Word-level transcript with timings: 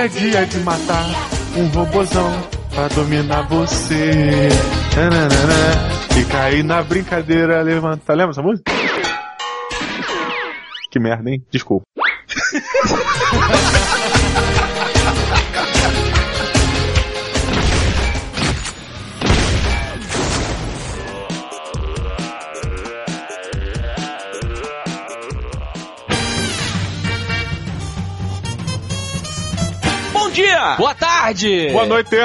é 0.00 0.08
dia 0.08 0.46
de 0.46 0.58
matar 0.60 1.04
um 1.54 1.66
robozão 1.66 2.32
pra 2.74 2.88
dominar 2.88 3.46
você. 3.48 4.48
Tananana. 4.94 5.90
E 6.18 6.24
cair 6.24 6.64
na 6.64 6.82
brincadeira, 6.82 7.60
levanta. 7.60 8.14
Lembra 8.14 8.30
essa 8.30 8.40
música? 8.40 8.72
Que 10.90 10.98
merda, 10.98 11.28
hein? 11.28 11.44
Desculpa. 11.50 11.84
dia! 30.60 30.76
Boa 30.76 30.94
tarde! 30.94 31.68
Boa 31.72 31.86
noite. 31.86 32.16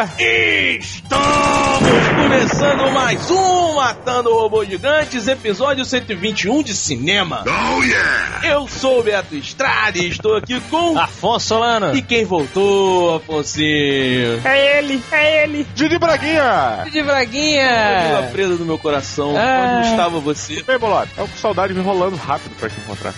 Estamos 1.05 2.08
começando 2.18 2.91
mais 2.91 3.30
um 3.30 3.76
Matando 3.76 4.34
Robôs 4.34 4.68
Gigantes, 4.68 5.28
episódio 5.28 5.86
121 5.86 6.64
de 6.64 6.73
cinema. 6.73 7.44
Oh 7.45 7.84
yeah! 7.84 8.48
Eu 8.48 8.68
sou 8.68 9.02
o 9.02 9.04
Beto 9.04 9.36
Estrada 9.36 10.00
e 10.00 10.09
estou 10.09 10.36
aqui 10.36 10.59
com... 10.62 10.98
Afonso 10.98 11.48
Solano. 11.48 11.95
E 11.95 12.02
quem 12.02 12.26
voltou, 12.26 13.18
Afonsinho? 13.18 14.41
É 14.44 14.80
ele, 14.80 15.04
é 15.12 15.44
ele. 15.44 15.68
Didi 15.76 16.00
Braguinha! 16.00 16.88
De 16.91 17.04
Braguinha. 17.04 18.08
Viva 18.08 18.30
presa 18.31 18.58
do 18.58 18.66
meu 18.66 18.80
coração. 18.80 19.36
Ah. 19.38 19.78
Onde 19.78 19.89
estava 19.92 20.20
você? 20.20 20.64
Bem, 20.64 20.80
bolado. 20.80 21.11
É 21.16 21.22
com 21.22 21.38
saudade 21.38 21.73
me 21.76 21.81
rolando 21.81 22.16
rápido 22.16 22.56
pra 22.58 22.67
te 22.67 22.80
encontrar. 22.80 23.14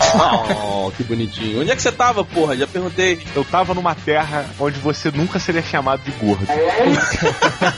Oh, 0.61 0.91
que 0.91 1.03
bonitinho. 1.03 1.61
Onde 1.61 1.71
é 1.71 1.75
que 1.75 1.81
você 1.81 1.91
tava, 1.91 2.25
porra? 2.25 2.58
Já 2.58 2.67
perguntei. 2.67 3.19
Eu 3.33 3.45
tava 3.45 3.73
numa 3.73 3.95
terra 3.95 4.45
onde 4.59 4.77
você 4.80 5.09
nunca 5.09 5.39
seria 5.39 5.61
chamado 5.61 6.02
de 6.02 6.11
gordo. 6.11 6.45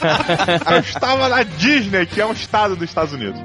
Eu 0.72 0.80
estava 0.80 1.28
na 1.30 1.44
Disney, 1.44 2.06
que 2.06 2.22
é 2.22 2.26
um 2.26 2.32
estado 2.32 2.76
dos 2.76 2.88
Estados 2.88 3.14
Unidos. 3.14 3.40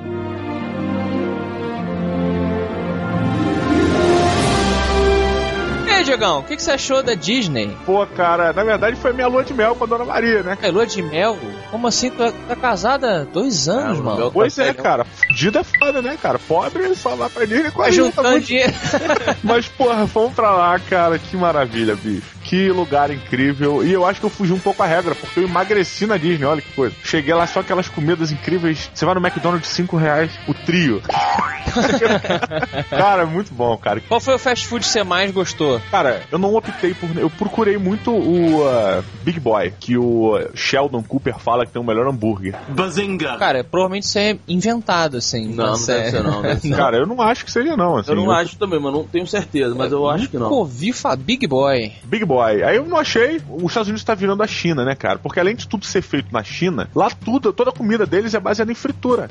E 5.87 5.91
aí, 5.97 6.05
Diogão, 6.05 6.41
o 6.41 6.43
que, 6.43 6.57
que 6.57 6.63
você 6.63 6.73
achou 6.73 7.03
da 7.03 7.15
Disney? 7.15 7.77
Pô, 7.87 8.05
cara, 8.07 8.53
na 8.53 8.65
verdade 8.65 8.97
foi 8.97 9.13
minha 9.13 9.27
lua 9.29 9.45
de 9.45 9.55
mel 9.55 9.75
com 9.75 9.85
a 9.85 9.87
Dona 9.87 10.05
Maria, 10.05 10.43
né? 10.43 10.59
É 10.61 10.71
lua 10.71 10.87
de 10.87 11.03
mel? 11.03 11.39
Como 11.71 11.87
assim? 11.87 12.11
Tu 12.11 12.33
tá 12.49 12.57
casada 12.57 13.21
há 13.23 13.25
dois 13.25 13.69
anos, 13.69 14.01
Ah, 14.01 14.03
mano. 14.03 14.31
Pois 14.33 14.59
é, 14.59 14.65
sério? 14.67 14.83
cara. 14.83 15.05
Fudido 15.05 15.59
é 15.59 15.65
foda, 15.65 16.03
né, 16.03 16.19
cara? 16.21 16.39
Pobre 16.39 16.95
só 16.97 17.15
vai 17.15 17.29
pra 17.29 17.45
Disney 17.45 17.71
com 17.71 17.83
a 17.83 17.85
Tá 17.87 17.91
gente, 17.91 18.05
juntando 18.07 18.31
muito- 18.31 18.47
dinheiro. 18.47 18.73
Mas, 19.43 19.69
porra, 19.69 20.07
fomos 20.07 20.35
pra 20.35 20.51
lá, 20.53 20.79
cara. 20.79 21.19
Que 21.19 21.37
maravilha, 21.37 21.95
bicho. 21.97 22.34
Que 22.45 22.69
lugar 22.71 23.11
incrível. 23.11 23.85
E 23.85 23.93
eu 23.93 24.07
acho 24.07 24.21
que 24.21 24.27
eu 24.27 24.31
fugi 24.31 24.53
um 24.53 24.59
pouco 24.59 24.83
a 24.83 24.87
regra, 24.87 25.15
porque 25.15 25.41
eu 25.41 25.45
emagreci 25.45 26.07
na 26.07 26.17
Disney, 26.17 26.45
olha 26.45 26.63
que 26.63 26.73
coisa. 26.73 26.95
Cheguei 27.03 27.35
lá 27.35 27.47
só 27.47 27.61
aquelas 27.61 27.89
comidas 27.89 28.31
incríveis. 28.31 28.91
Você 28.95 29.05
vai 29.05 29.15
no 29.15 29.27
McDonald's 29.27 29.69
de 29.69 29.75
5 29.75 29.97
reais, 29.97 30.31
o 30.47 30.55
trio. 30.55 31.03
cara, 32.91 33.27
muito 33.27 33.53
bom, 33.53 33.77
cara. 33.77 34.01
Qual 34.01 34.21
foi 34.21 34.35
o 34.35 34.39
fast 34.39 34.67
food 34.67 34.85
que 34.85 34.91
você 34.91 35.03
mais 35.03 35.31
gostou? 35.31 35.81
Cara, 35.91 36.23
eu 36.31 36.39
não 36.39 36.55
optei 36.55 36.95
por. 36.95 37.09
Eu 37.17 37.31
procurei 37.31 37.79
muito 37.79 38.11
o 38.11 38.63
uh, 38.63 39.03
Big 39.23 39.41
Boy, 39.41 39.73
que 39.81 39.97
o 39.97 40.39
Sheldon 40.55 41.03
Cooper 41.03 41.39
fala 41.39 41.67
que 41.67 41.73
tem 41.73 41.81
o 41.81 41.85
melhor 41.85 42.07
hambúrguer. 42.07 42.55
Cara, 43.39 43.65
provavelmente 43.65 44.05
isso 44.05 44.19
é 44.19 44.37
inventado, 44.47 45.17
assim. 45.17 45.49
Não, 45.49 45.73
não 45.73 45.87
deve 45.87 46.09
é- 46.09 46.11
ser 46.11 46.23
não. 46.23 46.43
Deve 46.43 46.61
ser. 46.61 46.75
Cara, 46.77 46.97
eu 46.99 47.07
não 47.07 47.21
acho 47.21 47.45
que 47.45 47.51
seja, 47.51 47.77
não. 47.77 47.97
Assim, 47.97 48.11
Eu 48.11 48.17
não 48.17 48.31
acho 48.31 48.57
também, 48.57 48.79
mas 48.79 48.93
não 48.93 49.05
tenho 49.05 49.27
certeza. 49.27 49.75
Mas 49.75 49.93
eu 49.93 50.09
acho 50.09 50.29
que 50.29 50.37
não. 50.37 50.51
ouvi 50.51 50.93
falar 50.93 51.17
Big 51.17 51.47
Boy. 51.47 51.93
Big 52.05 52.25
Boy. 52.25 52.34
Aí 52.43 52.77
eu 52.77 52.87
não 52.87 52.99
achei. 52.99 53.41
Os 53.49 53.65
Estados 53.65 53.89
Unidos 53.89 54.05
tá 54.05 54.15
virando 54.15 54.43
a 54.43 54.47
China, 54.47 54.85
né, 54.85 54.95
cara? 54.95 55.19
Porque 55.19 55.41
além 55.41 55.55
de 55.55 55.69
tudo 55.69 55.85
ser 55.85 56.03
feito 56.03 56.33
na 56.33 56.43
China, 56.43 56.89
lá 56.95 57.11
tudo, 57.11 57.53
toda 57.53 57.71
a 57.71 57.73
comida 57.73 58.07
deles 58.07 58.35
é 58.35 58.41
baseada 58.41 58.71
em 58.71 58.75
fritura. 58.75 59.29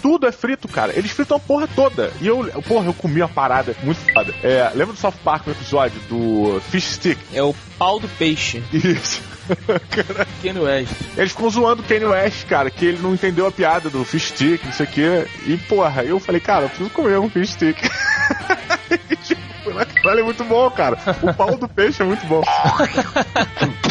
Tudo 0.00 0.26
é 0.26 0.32
frito, 0.32 0.68
cara. 0.68 0.92
Eles 0.96 1.10
fritam 1.10 1.36
a 1.36 1.40
porra 1.40 1.68
toda. 1.68 2.12
E 2.20 2.26
eu, 2.26 2.44
porra, 2.66 2.86
eu 2.86 2.94
comi 2.94 3.20
uma 3.20 3.28
parada 3.28 3.74
muito 3.82 4.00
foda. 4.12 4.34
É, 4.42 4.70
lembra 4.74 4.94
do 4.94 4.98
South 4.98 5.14
Park 5.24 5.46
no 5.46 5.52
episódio 5.52 6.00
do 6.08 6.60
Fish 6.70 6.92
Stick? 6.92 7.18
É 7.32 7.42
o 7.42 7.54
pau 7.78 7.98
do 7.98 8.08
peixe. 8.08 8.62
Isso. 8.72 9.22
Kanye 10.42 10.58
West. 10.58 10.92
Eles 11.16 11.32
ficam 11.32 11.50
zoando 11.50 11.82
o 11.82 11.84
Kanye 11.84 12.04
West, 12.04 12.46
cara, 12.46 12.70
que 12.70 12.84
ele 12.84 12.98
não 12.98 13.14
entendeu 13.14 13.46
a 13.46 13.52
piada 13.52 13.88
do 13.88 14.04
Fish 14.04 14.28
Stick, 14.28 14.64
não 14.64 14.72
sei 14.72 14.86
o 14.86 14.88
quê. 14.88 15.26
E, 15.46 15.56
porra, 15.56 16.04
eu 16.04 16.18
falei, 16.18 16.40
cara, 16.40 16.64
eu 16.64 16.68
preciso 16.68 16.90
comer 16.90 17.18
um 17.18 17.28
Fish 17.30 17.50
Stick. 17.50 17.78
Aquilo 19.78 20.18
é 20.18 20.22
muito 20.22 20.44
bom, 20.44 20.70
cara. 20.70 20.96
O 21.22 21.34
pau 21.34 21.56
do 21.56 21.68
peixe 21.68 22.02
é 22.02 22.04
muito 22.04 22.26
bom. 22.26 22.42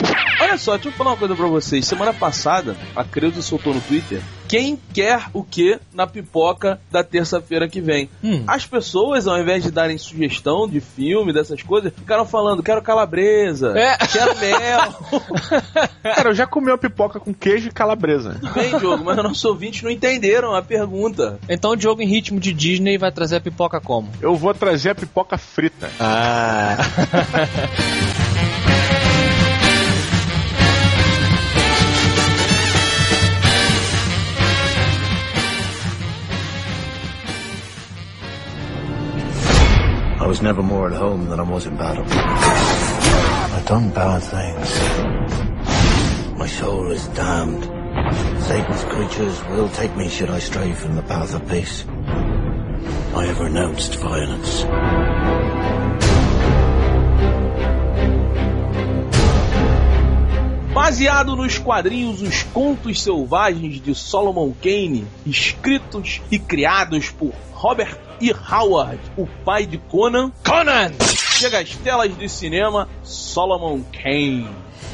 Olha 0.55 0.61
só, 0.63 0.73
deixa 0.75 0.87
eu 0.87 0.93
falar 0.93 1.11
uma 1.11 1.17
coisa 1.17 1.35
pra 1.35 1.47
vocês. 1.47 1.85
Semana 1.85 2.13
passada, 2.13 2.77
a 2.95 3.03
Creuza 3.03 3.41
soltou 3.41 3.73
no 3.73 3.81
Twitter 3.81 4.21
quem 4.47 4.79
quer 4.93 5.25
o 5.33 5.43
que 5.43 5.77
na 5.93 6.07
pipoca 6.07 6.79
da 6.89 7.03
terça-feira 7.03 7.67
que 7.67 7.81
vem. 7.81 8.09
Hum. 8.23 8.41
As 8.47 8.65
pessoas, 8.65 9.27
ao 9.27 9.37
invés 9.37 9.63
de 9.63 9.71
darem 9.71 9.97
sugestão 9.97 10.65
de 10.65 10.79
filme, 10.79 11.33
dessas 11.33 11.61
coisas, 11.61 11.91
ficaram 11.93 12.25
falando: 12.25 12.63
quero 12.63 12.81
calabresa, 12.81 13.77
É. 13.77 13.97
quero 14.07 14.33
mel. 14.39 14.95
Cara, 16.01 16.29
eu 16.29 16.33
já 16.33 16.47
comi 16.47 16.67
uma 16.71 16.77
pipoca 16.77 17.19
com 17.19 17.33
queijo 17.33 17.67
e 17.67 17.71
calabresa. 17.71 18.39
Bem, 18.53 18.79
Diogo, 18.79 19.03
mas 19.03 19.17
os 19.17 19.23
nossos 19.25 19.43
ouvintes 19.43 19.81
não 19.83 19.91
entenderam 19.91 20.55
a 20.55 20.61
pergunta. 20.61 21.37
Então 21.49 21.71
o 21.71 21.75
Diogo 21.75 22.01
em 22.01 22.07
ritmo 22.07 22.39
de 22.39 22.53
Disney 22.53 22.97
vai 22.97 23.11
trazer 23.11 23.35
a 23.35 23.41
pipoca 23.41 23.81
como? 23.81 24.07
Eu 24.21 24.37
vou 24.37 24.53
trazer 24.53 24.91
a 24.91 24.95
pipoca 24.95 25.37
frita. 25.37 25.91
Ah. 25.99 26.77
I 40.25 40.27
was 40.27 40.41
never 40.41 40.63
more 40.63 40.87
at 40.87 40.93
home 40.93 41.29
than 41.29 41.39
I 41.39 41.43
was 41.43 41.67
in 41.67 41.77
battle. 41.77 42.03
I've 42.03 43.65
done 43.67 43.91
bad 43.91 44.23
things. 44.23 44.71
My 46.35 46.47
soul 46.47 46.91
is 46.91 47.07
damned. 47.09 47.63
Satan's 48.41 48.83
creatures 48.85 49.43
will 49.49 49.69
take 49.69 49.95
me 49.95 50.09
should 50.09 50.31
I 50.31 50.39
stray 50.39 50.73
from 50.73 50.95
the 50.95 51.03
path 51.03 51.35
of 51.35 51.47
peace. 51.47 51.85
I 53.15 53.25
have 53.25 53.39
renounced 53.39 53.97
violence. 53.97 55.54
Baseado 60.75 61.37
nos 61.37 61.57
quadrinhos 61.57 62.21
Os 62.21 62.43
Contos 62.43 63.01
Selvagens 63.01 63.79
de 63.79 63.95
Solomon 63.95 64.51
Kane, 64.61 65.07
escritos 65.25 66.21
e 66.29 66.37
criados 66.37 67.09
por 67.09 67.31
Robert 67.53 67.97
E. 68.19 68.29
Howard, 68.33 68.99
o 69.15 69.25
pai 69.25 69.65
de 69.65 69.77
Conan, 69.77 70.33
Conan! 70.45 70.91
chega 70.99 71.61
às 71.61 71.73
telas 71.77 72.17
de 72.17 72.27
cinema 72.27 72.89
Solomon 73.03 73.83
Kane. 73.83 74.49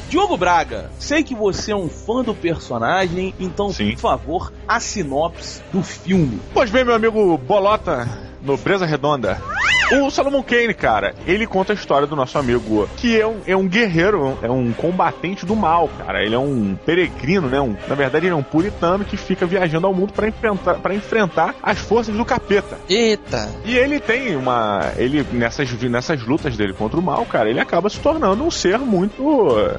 Diogo 0.08 0.36
Braga, 0.36 0.88
sei 1.00 1.24
que 1.24 1.34
você 1.34 1.72
é 1.72 1.76
um 1.76 1.88
fã 1.88 2.22
do 2.22 2.32
personagem, 2.32 3.34
então, 3.40 3.72
Sim. 3.72 3.90
por 3.90 3.98
favor, 3.98 4.52
a 4.68 4.78
sinopse 4.78 5.60
do 5.72 5.82
filme. 5.82 6.40
Pois 6.54 6.70
bem, 6.70 6.84
meu 6.84 6.94
amigo 6.94 7.36
Bolota, 7.36 8.08
Nobreza 8.40 8.86
Redonda. 8.86 9.42
O 10.00 10.10
Solomon 10.10 10.42
Kane, 10.42 10.72
cara, 10.72 11.14
ele 11.26 11.46
conta 11.46 11.72
a 11.72 11.74
história 11.74 12.06
do 12.06 12.16
nosso 12.16 12.38
amigo, 12.38 12.88
que 12.96 13.20
é 13.20 13.26
um, 13.26 13.40
é 13.46 13.56
um 13.56 13.68
guerreiro, 13.68 14.38
é 14.42 14.50
um 14.50 14.72
combatente 14.72 15.44
do 15.44 15.54
mal, 15.54 15.88
cara. 15.98 16.24
Ele 16.24 16.34
é 16.34 16.38
um 16.38 16.74
peregrino, 16.74 17.48
né? 17.48 17.60
Um, 17.60 17.76
na 17.86 17.94
verdade, 17.94 18.26
ele 18.26 18.32
é 18.32 18.36
um 18.36 18.42
puritano 18.42 19.04
que 19.04 19.16
fica 19.16 19.44
viajando 19.44 19.86
ao 19.86 19.94
mundo 19.94 20.12
para 20.12 20.28
enfrentar, 20.28 20.74
pra 20.76 20.94
enfrentar 20.94 21.54
as 21.62 21.78
forças 21.78 22.16
do 22.16 22.24
capeta. 22.24 22.78
Eita! 22.88 23.48
E 23.64 23.76
ele 23.76 24.00
tem 24.00 24.36
uma. 24.36 24.92
Ele, 24.96 25.26
nessas, 25.32 25.70
nessas 25.82 26.22
lutas 26.22 26.56
dele 26.56 26.72
contra 26.72 26.98
o 26.98 27.02
mal, 27.02 27.24
cara, 27.26 27.50
ele 27.50 27.60
acaba 27.60 27.90
se 27.90 27.98
tornando 27.98 28.44
um 28.44 28.50
ser 28.50 28.78
muito. 28.78 29.22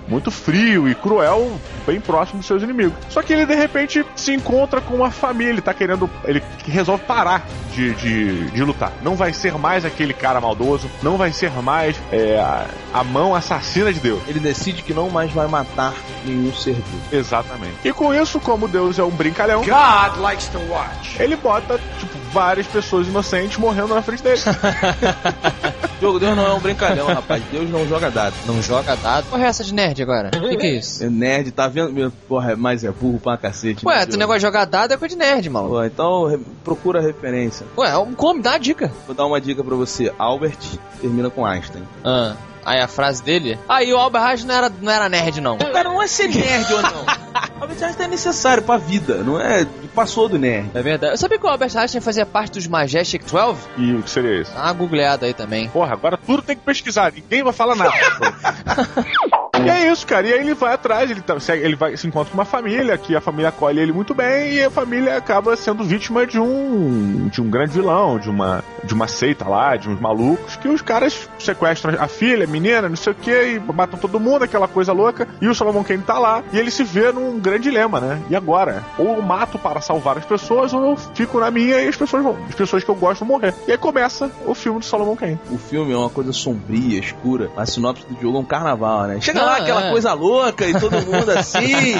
muito 0.07 0.29
frio 0.29 0.87
e 0.87 0.95
cruel, 0.95 1.51
bem 1.87 1.99
próximo 1.99 2.39
dos 2.39 2.47
seus 2.47 2.61
inimigos. 2.61 2.93
Só 3.09 3.21
que 3.21 3.33
ele, 3.33 3.45
de 3.45 3.55
repente, 3.55 4.05
se 4.15 4.33
encontra 4.33 4.81
com 4.81 4.95
uma 4.95 5.11
família, 5.11 5.51
ele 5.51 5.61
tá 5.61 5.73
querendo. 5.73 6.09
Ele 6.25 6.41
resolve 6.65 7.03
parar 7.05 7.45
de, 7.73 7.93
de, 7.95 8.51
de 8.51 8.63
lutar. 8.63 8.93
Não 9.01 9.15
vai 9.15 9.33
ser 9.33 9.57
mais 9.57 9.85
aquele 9.85 10.02
cara 10.11 10.41
maldoso, 10.41 10.89
não 11.03 11.15
vai 11.15 11.31
ser 11.31 11.51
mais 11.61 11.95
é, 12.11 12.39
a, 12.39 12.65
a 12.93 13.03
mão 13.03 13.35
assassina 13.35 13.93
de 13.93 13.99
Deus. 13.99 14.21
Ele 14.27 14.39
decide 14.39 14.81
que 14.81 14.93
não 14.93 15.09
mais 15.09 15.31
vai 15.31 15.47
matar 15.47 15.93
nenhum 16.25 16.51
ser 16.51 16.73
vivo. 16.73 17.03
Exatamente. 17.11 17.75
E 17.85 17.93
com 17.93 18.11
isso, 18.11 18.39
como 18.39 18.67
Deus 18.67 18.97
é 18.97 19.03
um 19.03 19.11
brincalhão, 19.11 19.61
God 19.63 20.17
likes 20.19 20.47
to 20.47 20.59
watch. 20.69 21.21
ele 21.21 21.35
bota, 21.35 21.79
tipo, 21.99 22.17
várias 22.33 22.65
pessoas 22.67 23.07
inocentes 23.07 23.57
morrendo 23.57 23.93
na 23.93 24.01
frente 24.01 24.23
dele. 24.23 24.41
Diogo, 25.99 26.19
Deus 26.19 26.35
não 26.35 26.45
é 26.45 26.53
um 26.53 26.59
brincalhão, 26.59 27.07
rapaz. 27.07 27.41
Deus 27.51 27.69
não 27.69 27.87
joga 27.87 28.11
dado. 28.11 28.33
Não 28.45 28.61
joga 28.61 28.95
dado. 28.97 29.25
Porra, 29.29 29.45
é 29.45 29.47
essa 29.47 29.63
de 29.63 29.73
nerd 29.73 30.01
agora? 30.01 30.31
O 30.35 30.49
que, 30.49 30.57
que 30.57 30.65
é 30.67 30.71
isso? 30.77 31.03
É 31.03 31.09
nerd, 31.09 31.51
tá 31.51 31.67
vendo? 31.67 31.93
Meu, 31.93 32.11
Porra, 32.27 32.55
mas 32.57 32.83
é 32.83 32.91
burro 32.91 33.19
pra 33.19 33.37
cacete. 33.37 33.85
Ué, 33.85 33.93
né, 33.95 34.01
tu 34.01 34.07
Diogo? 34.07 34.19
negócio 34.19 34.39
de 34.39 34.45
jogar 34.45 34.65
dado 34.65 34.93
é 34.93 34.97
coisa 34.97 35.15
de 35.15 35.19
nerd, 35.19 35.49
maluco. 35.49 35.75
Pô, 35.75 35.83
então 35.85 36.25
re- 36.27 36.39
procura 36.63 36.99
referência. 37.01 37.65
Ué, 37.77 37.91
como? 38.17 38.41
Dá 38.41 38.53
a 38.55 38.57
dica. 38.57 38.91
Vou 39.05 39.15
dar 39.15 39.25
uma 39.25 39.39
dica 39.39 39.63
pra 39.63 39.75
você. 39.75 40.11
Albert 40.17 40.57
termina 40.99 41.29
com 41.29 41.45
Einstein. 41.45 41.83
Ah. 42.03 42.33
aí 42.65 42.81
a 42.81 42.87
frase 42.87 43.23
dele. 43.23 43.57
Aí 43.69 43.93
o 43.93 43.97
Albert 43.97 44.23
Einstein 44.23 44.47
não 44.49 44.55
era, 44.55 44.71
não 44.81 44.91
era 44.91 45.07
nerd, 45.07 45.39
não. 45.39 45.57
Cara, 45.57 45.83
não 45.89 46.01
é 46.01 46.07
ser 46.07 46.27
nerd 46.27 46.73
ou 46.73 46.81
não. 46.81 47.05
Albert 47.83 47.89
Einstein 47.89 48.05
é 48.05 48.09
necessário 48.09 48.63
pra 48.63 48.77
vida, 48.77 49.23
não 49.23 49.39
é? 49.39 49.67
Passou 49.93 50.29
do 50.29 50.39
nerd. 50.39 50.69
É 50.73 50.81
verdade. 50.81 51.13
Eu 51.13 51.17
sabia 51.17 51.37
que 51.37 51.45
o 51.45 51.49
Albert 51.49 51.75
Einstein 51.75 52.01
fazia 52.01 52.25
parte 52.25 52.53
dos 52.53 52.67
Majestic 52.67 53.23
12? 53.29 53.59
E 53.77 53.93
o 53.93 54.01
que 54.01 54.09
seria 54.09 54.41
isso? 54.41 54.53
Dá 54.53 54.63
uma 54.63 54.73
googleada 54.73 55.25
aí 55.25 55.33
também. 55.33 55.67
Porra, 55.69 55.93
agora 55.93 56.17
tudo 56.17 56.41
tem 56.41 56.55
que 56.55 56.63
pesquisar, 56.63 57.11
ninguém 57.11 57.43
vai 57.43 57.53
falar 57.53 57.75
nada. 57.75 57.91
E 59.65 59.69
é 59.69 59.91
isso, 59.91 60.05
cara. 60.05 60.27
E 60.27 60.33
aí 60.33 60.39
ele 60.39 60.53
vai 60.53 60.73
atrás, 60.73 61.09
ele, 61.09 61.21
tá, 61.21 61.35
ele 61.55 61.75
vai, 61.75 61.95
se 61.97 62.07
encontra 62.07 62.31
com 62.31 62.37
uma 62.37 62.45
família, 62.45 62.97
que 62.97 63.15
a 63.15 63.21
família 63.21 63.49
acolhe 63.49 63.79
ele 63.79 63.91
muito 63.91 64.13
bem, 64.13 64.53
e 64.53 64.63
a 64.63 64.69
família 64.69 65.17
acaba 65.17 65.55
sendo 65.55 65.83
vítima 65.83 66.25
de 66.25 66.39
um 66.39 67.27
de 67.31 67.41
um 67.41 67.49
grande 67.49 67.73
vilão, 67.73 68.19
de 68.19 68.29
uma, 68.29 68.63
de 68.83 68.93
uma 68.93 69.07
seita 69.07 69.47
lá, 69.47 69.75
de 69.75 69.89
uns 69.89 69.99
malucos, 69.99 70.55
que 70.55 70.67
os 70.67 70.81
caras 70.81 71.29
sequestram 71.39 71.95
a 71.99 72.07
filha, 72.07 72.45
a 72.45 72.47
menina, 72.47 72.89
não 72.89 72.95
sei 72.95 73.13
o 73.13 73.15
que, 73.15 73.31
e 73.31 73.59
matam 73.59 73.99
todo 73.99 74.19
mundo, 74.19 74.43
aquela 74.43 74.67
coisa 74.67 74.93
louca, 74.93 75.27
e 75.41 75.47
o 75.47 75.55
Solomon 75.55 75.83
Kane 75.83 76.03
tá 76.03 76.19
lá, 76.19 76.43
e 76.51 76.59
ele 76.59 76.71
se 76.71 76.83
vê 76.83 77.11
num 77.11 77.39
grande 77.39 77.63
dilema, 77.63 77.99
né? 77.99 78.21
E 78.29 78.35
agora? 78.35 78.83
Ou 78.97 79.15
eu 79.15 79.21
mato 79.21 79.57
para 79.57 79.81
salvar 79.81 80.17
as 80.17 80.25
pessoas, 80.25 80.73
ou 80.73 80.91
eu 80.91 80.97
fico 81.15 81.39
na 81.39 81.49
minha 81.49 81.81
e 81.81 81.87
as 81.87 81.95
pessoas 81.95 82.23
vão, 82.23 82.37
as 82.47 82.55
pessoas 82.55 82.83
que 82.83 82.89
eu 82.89 82.95
gosto 82.95 83.25
vão 83.25 83.39
morrer. 83.39 83.53
E 83.67 83.71
aí 83.71 83.77
começa 83.77 84.29
o 84.45 84.53
filme 84.53 84.79
do 84.79 84.85
Solomon 84.85 85.15
Kane. 85.15 85.39
O 85.49 85.57
filme 85.57 85.93
é 85.93 85.97
uma 85.97 86.09
coisa 86.09 86.31
sombria, 86.33 86.99
escura. 86.99 87.49
A 87.55 87.65
sinopse 87.65 88.05
do 88.05 88.21
jogo 88.21 88.37
é 88.37 88.41
um 88.41 88.45
carnaval, 88.45 89.03
né? 89.03 89.21
Chega 89.21 89.41
lá, 89.41 89.52
aquela 89.57 89.87
é. 89.87 89.91
coisa 89.91 90.13
louca 90.13 90.67
e 90.67 90.73
todo 90.79 90.93
mundo 91.01 91.29
assim. 91.31 91.95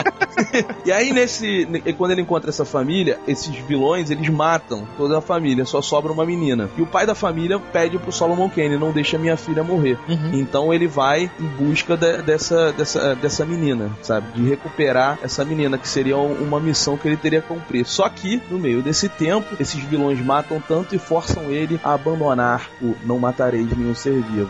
e 0.86 0.92
aí, 0.92 1.12
nesse. 1.14 1.66
Quando 1.98 2.12
ele 2.12 2.22
encontra 2.22 2.50
essa 2.50 2.66
família, 2.66 3.20
esses 3.28 3.56
vilões, 3.56 4.10
eles 4.10 4.30
matam 4.30 4.88
toda 4.98 5.18
a 5.18 5.22
família, 5.22 5.66
só 5.66 5.82
sobra 5.82 6.12
uma 6.12 6.26
menina. 6.26 6.70
E 6.78 6.82
o 6.82 6.86
pai 6.86 7.06
da 7.06 7.16
família 7.16 7.60
pede 7.60 7.98
pro 7.98 8.12
Solomon 8.12 8.50
Kane, 8.50 8.78
não 8.78 8.92
deixa 8.92 9.18
minha 9.18 9.38
filha 9.38 9.64
morrer. 9.64 9.98
Uhum. 10.08 10.32
Então 10.34 10.74
ele 10.74 10.88
vai 10.88 11.30
em 11.40 11.48
busca 11.48 11.96
de- 11.98 12.22
dessa, 12.24 12.72
dessa, 12.74 13.16
dessa 13.16 13.46
menina, 13.46 13.90
sabe? 14.02 14.28
De 14.34 14.48
recuperar 14.48 15.20
essa 15.24 15.44
menina, 15.46 15.78
que 15.78 15.88
seria 15.88 16.18
um- 16.18 16.44
uma 16.44 16.60
missão 16.60 16.98
que 16.98 17.08
ele 17.08 17.18
teria 17.18 17.42
que 17.42 17.48
cumprir. 17.48 17.86
Só 17.86 18.08
que, 18.10 18.42
no 18.50 18.58
meio 18.60 18.82
desse 18.82 19.08
tempo, 19.10 19.56
esses 19.60 19.82
vilões 19.84 20.20
matam 20.24 20.62
tanto 20.68 20.96
e 20.96 20.98
forçam 21.00 21.44
ele 21.52 21.80
a 21.84 21.94
abandonar 21.94 22.70
o 22.82 22.96
não 23.06 23.20
matareis 23.20 23.68
nenhum 23.78 23.94
ser 23.96 24.22
vivo. 24.22 24.50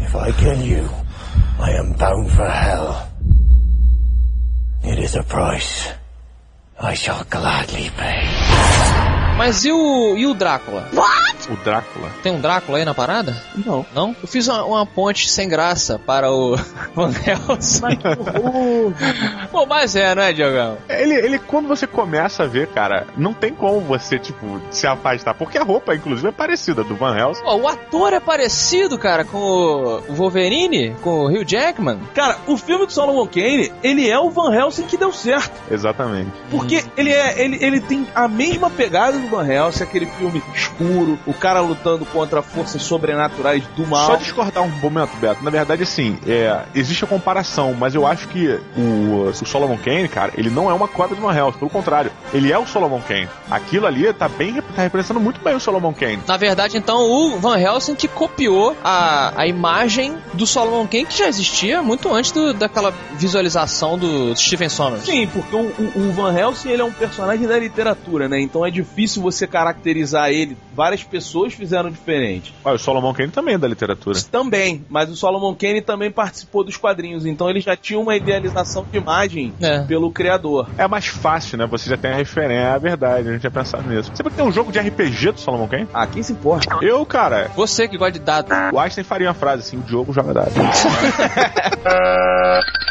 If 0.00 0.14
I 0.14 0.32
kill 0.32 0.60
you, 0.66 0.84
I 1.58 1.70
am 1.72 1.92
bound 1.92 2.30
for 2.30 2.48
hell. 2.48 3.10
It 4.82 4.98
is 4.98 5.14
a 5.14 5.22
price 5.22 5.88
I 6.78 6.94
shall 6.94 7.24
gladly 7.24 7.90
pay. 7.96 8.53
Mas 9.36 9.64
e 9.64 9.72
o, 9.72 10.16
e 10.16 10.26
o 10.26 10.32
Drácula? 10.32 10.88
O 11.50 11.56
Drácula. 11.56 12.08
Tem 12.22 12.32
um 12.32 12.40
Drácula 12.40 12.78
aí 12.78 12.84
na 12.84 12.94
parada? 12.94 13.36
Não. 13.66 13.84
Não? 13.94 14.16
Eu 14.22 14.28
fiz 14.28 14.48
uma, 14.48 14.64
uma 14.64 14.86
ponte 14.86 15.28
sem 15.28 15.48
graça 15.48 15.98
para 15.98 16.30
o 16.30 16.56
Van 16.94 17.10
Helsing. 17.10 17.98
Mas 19.68 19.96
é, 19.96 20.14
não 20.14 20.22
é, 20.22 20.32
Diogão? 20.32 20.78
Ele, 20.88 21.14
ele, 21.14 21.38
quando 21.38 21.66
você 21.66 21.86
começa 21.86 22.44
a 22.44 22.46
ver, 22.46 22.68
cara, 22.68 23.06
não 23.16 23.34
tem 23.34 23.52
como 23.52 23.80
você, 23.80 24.18
tipo, 24.18 24.60
se 24.70 24.86
afastar. 24.86 25.34
Porque 25.34 25.58
a 25.58 25.64
roupa, 25.64 25.94
inclusive, 25.94 26.28
é 26.28 26.32
parecida 26.32 26.84
do 26.84 26.94
Van 26.94 27.16
Helsing. 27.16 27.42
Pô, 27.42 27.56
o 27.56 27.68
ator 27.68 28.12
é 28.12 28.20
parecido, 28.20 28.96
cara, 28.96 29.24
com 29.24 29.38
o 29.38 30.14
Wolverine, 30.14 30.94
com 31.02 31.24
o 31.24 31.28
Hugh 31.28 31.44
Jackman. 31.44 31.98
Cara, 32.14 32.38
o 32.46 32.56
filme 32.56 32.86
do 32.86 32.92
Solomon 32.92 33.26
Kane, 33.26 33.72
ele 33.82 34.08
é 34.08 34.18
o 34.18 34.30
Van 34.30 34.54
Helsing 34.54 34.84
que 34.84 34.96
deu 34.96 35.12
certo. 35.12 35.52
Exatamente. 35.70 36.30
Porque 36.50 36.84
ele 36.96 37.12
é 37.12 37.42
ele, 37.42 37.58
ele 37.60 37.80
tem 37.80 38.06
a 38.14 38.28
mesma 38.28 38.70
pegada 38.70 39.18
do 39.24 39.30
Van 39.30 39.46
Helsing, 39.46 39.82
aquele 39.84 40.06
filme 40.06 40.42
escuro, 40.54 41.18
o 41.26 41.34
cara 41.34 41.60
lutando 41.60 42.04
contra 42.06 42.42
forças 42.42 42.82
sobrenaturais 42.82 43.64
do 43.76 43.86
mal. 43.86 44.06
Só 44.06 44.16
discordar 44.16 44.62
um 44.62 44.68
momento, 44.68 45.10
Beto. 45.20 45.42
Na 45.42 45.50
verdade, 45.50 45.82
assim, 45.82 46.18
é, 46.26 46.62
existe 46.74 47.04
a 47.04 47.06
comparação, 47.06 47.74
mas 47.78 47.94
eu 47.94 48.06
acho 48.06 48.28
que 48.28 48.58
o, 48.76 49.28
o 49.30 49.46
Solomon 49.46 49.76
Kane, 49.78 50.08
cara, 50.08 50.32
ele 50.36 50.50
não 50.50 50.70
é 50.70 50.74
uma 50.74 50.88
cópia 50.88 51.16
do 51.16 51.22
Van 51.22 51.34
Helsing. 51.34 51.58
Pelo 51.58 51.70
contrário, 51.70 52.10
ele 52.32 52.52
é 52.52 52.58
o 52.58 52.66
Solomon 52.66 53.00
Kane. 53.00 53.28
Aquilo 53.50 53.86
ali 53.86 54.12
tá 54.12 54.28
bem, 54.28 54.54
tá 54.74 54.82
representando 54.82 55.20
muito 55.20 55.40
bem 55.40 55.54
o 55.54 55.60
Solomon 55.60 55.92
Kane. 55.92 56.20
Na 56.26 56.36
verdade, 56.36 56.76
então, 56.76 57.00
o 57.02 57.38
Van 57.38 57.58
Helsing 57.58 57.94
que 57.94 58.08
copiou 58.08 58.76
a, 58.84 59.32
a 59.36 59.46
imagem 59.46 60.16
do 60.32 60.46
Solomon 60.46 60.86
Kane 60.86 61.06
que 61.06 61.18
já 61.18 61.28
existia 61.28 61.82
muito 61.82 62.12
antes 62.12 62.30
do- 62.32 62.52
daquela 62.52 62.92
visualização 63.28 63.98
do 63.98 64.36
Stephen 64.36 64.68
Sommers. 64.68 65.04
Sim, 65.04 65.26
porque 65.26 65.54
o, 65.56 65.60
o- 65.60 65.92
o 66.08 66.12
Van 66.12 66.32
Helsing 66.36 66.70
ele 66.70 66.82
é 66.82 66.84
um 66.84 66.92
personagem 66.92 67.46
da 67.46 67.58
literatura, 67.58 68.28
né? 68.28 68.40
Então 68.40 68.64
é 68.64 68.70
difícil 68.70 69.13
você 69.20 69.46
caracterizar 69.46 70.30
ele. 70.30 70.56
Várias 70.74 71.02
pessoas 71.02 71.52
fizeram 71.54 71.90
diferente. 71.90 72.54
Olha, 72.64 72.76
o 72.76 72.78
Solomon 72.78 73.12
Kane 73.12 73.30
também 73.30 73.54
é 73.54 73.58
da 73.58 73.68
literatura. 73.68 74.18
Também, 74.30 74.84
mas 74.88 75.10
o 75.10 75.16
Solomon 75.16 75.54
Kane 75.54 75.80
também 75.82 76.10
participou 76.10 76.64
dos 76.64 76.76
quadrinhos, 76.76 77.26
então 77.26 77.48
ele 77.50 77.60
já 77.60 77.76
tinha 77.76 77.98
uma 77.98 78.16
idealização 78.16 78.84
de 78.90 78.96
imagem 78.98 79.52
É. 79.60 79.80
pelo 79.84 80.10
criador. 80.10 80.68
É 80.78 80.86
mais 80.88 81.06
fácil, 81.06 81.58
né? 81.58 81.66
Você 81.66 81.88
já 81.90 81.96
tem 81.96 82.12
a 82.12 82.16
referência. 82.16 82.54
É 82.54 82.70
a 82.70 82.78
verdade, 82.78 83.28
a 83.28 83.32
gente 83.32 83.40
tinha 83.40 83.50
pensado 83.50 83.88
nisso. 83.88 84.10
Você 84.14 84.22
que 84.22 84.30
tem 84.30 84.44
um 84.44 84.52
jogo 84.52 84.70
de 84.70 84.78
RPG 84.78 85.32
do 85.32 85.40
Solomon 85.40 85.66
Kane? 85.68 85.88
Ah, 85.92 86.06
quem 86.06 86.22
se 86.22 86.32
importa? 86.32 86.76
Eu, 86.82 87.04
cara, 87.06 87.50
Você 87.56 87.88
que 87.88 87.96
gosta 87.98 88.12
de 88.12 88.18
dado. 88.20 88.48
o 88.72 88.78
Einstein 88.78 89.02
faria 89.04 89.28
uma 89.28 89.34
frase 89.34 89.62
assim: 89.62 89.78
o 89.78 89.82
Diogo 89.82 90.12
joga 90.12 90.32
dado. 90.34 90.52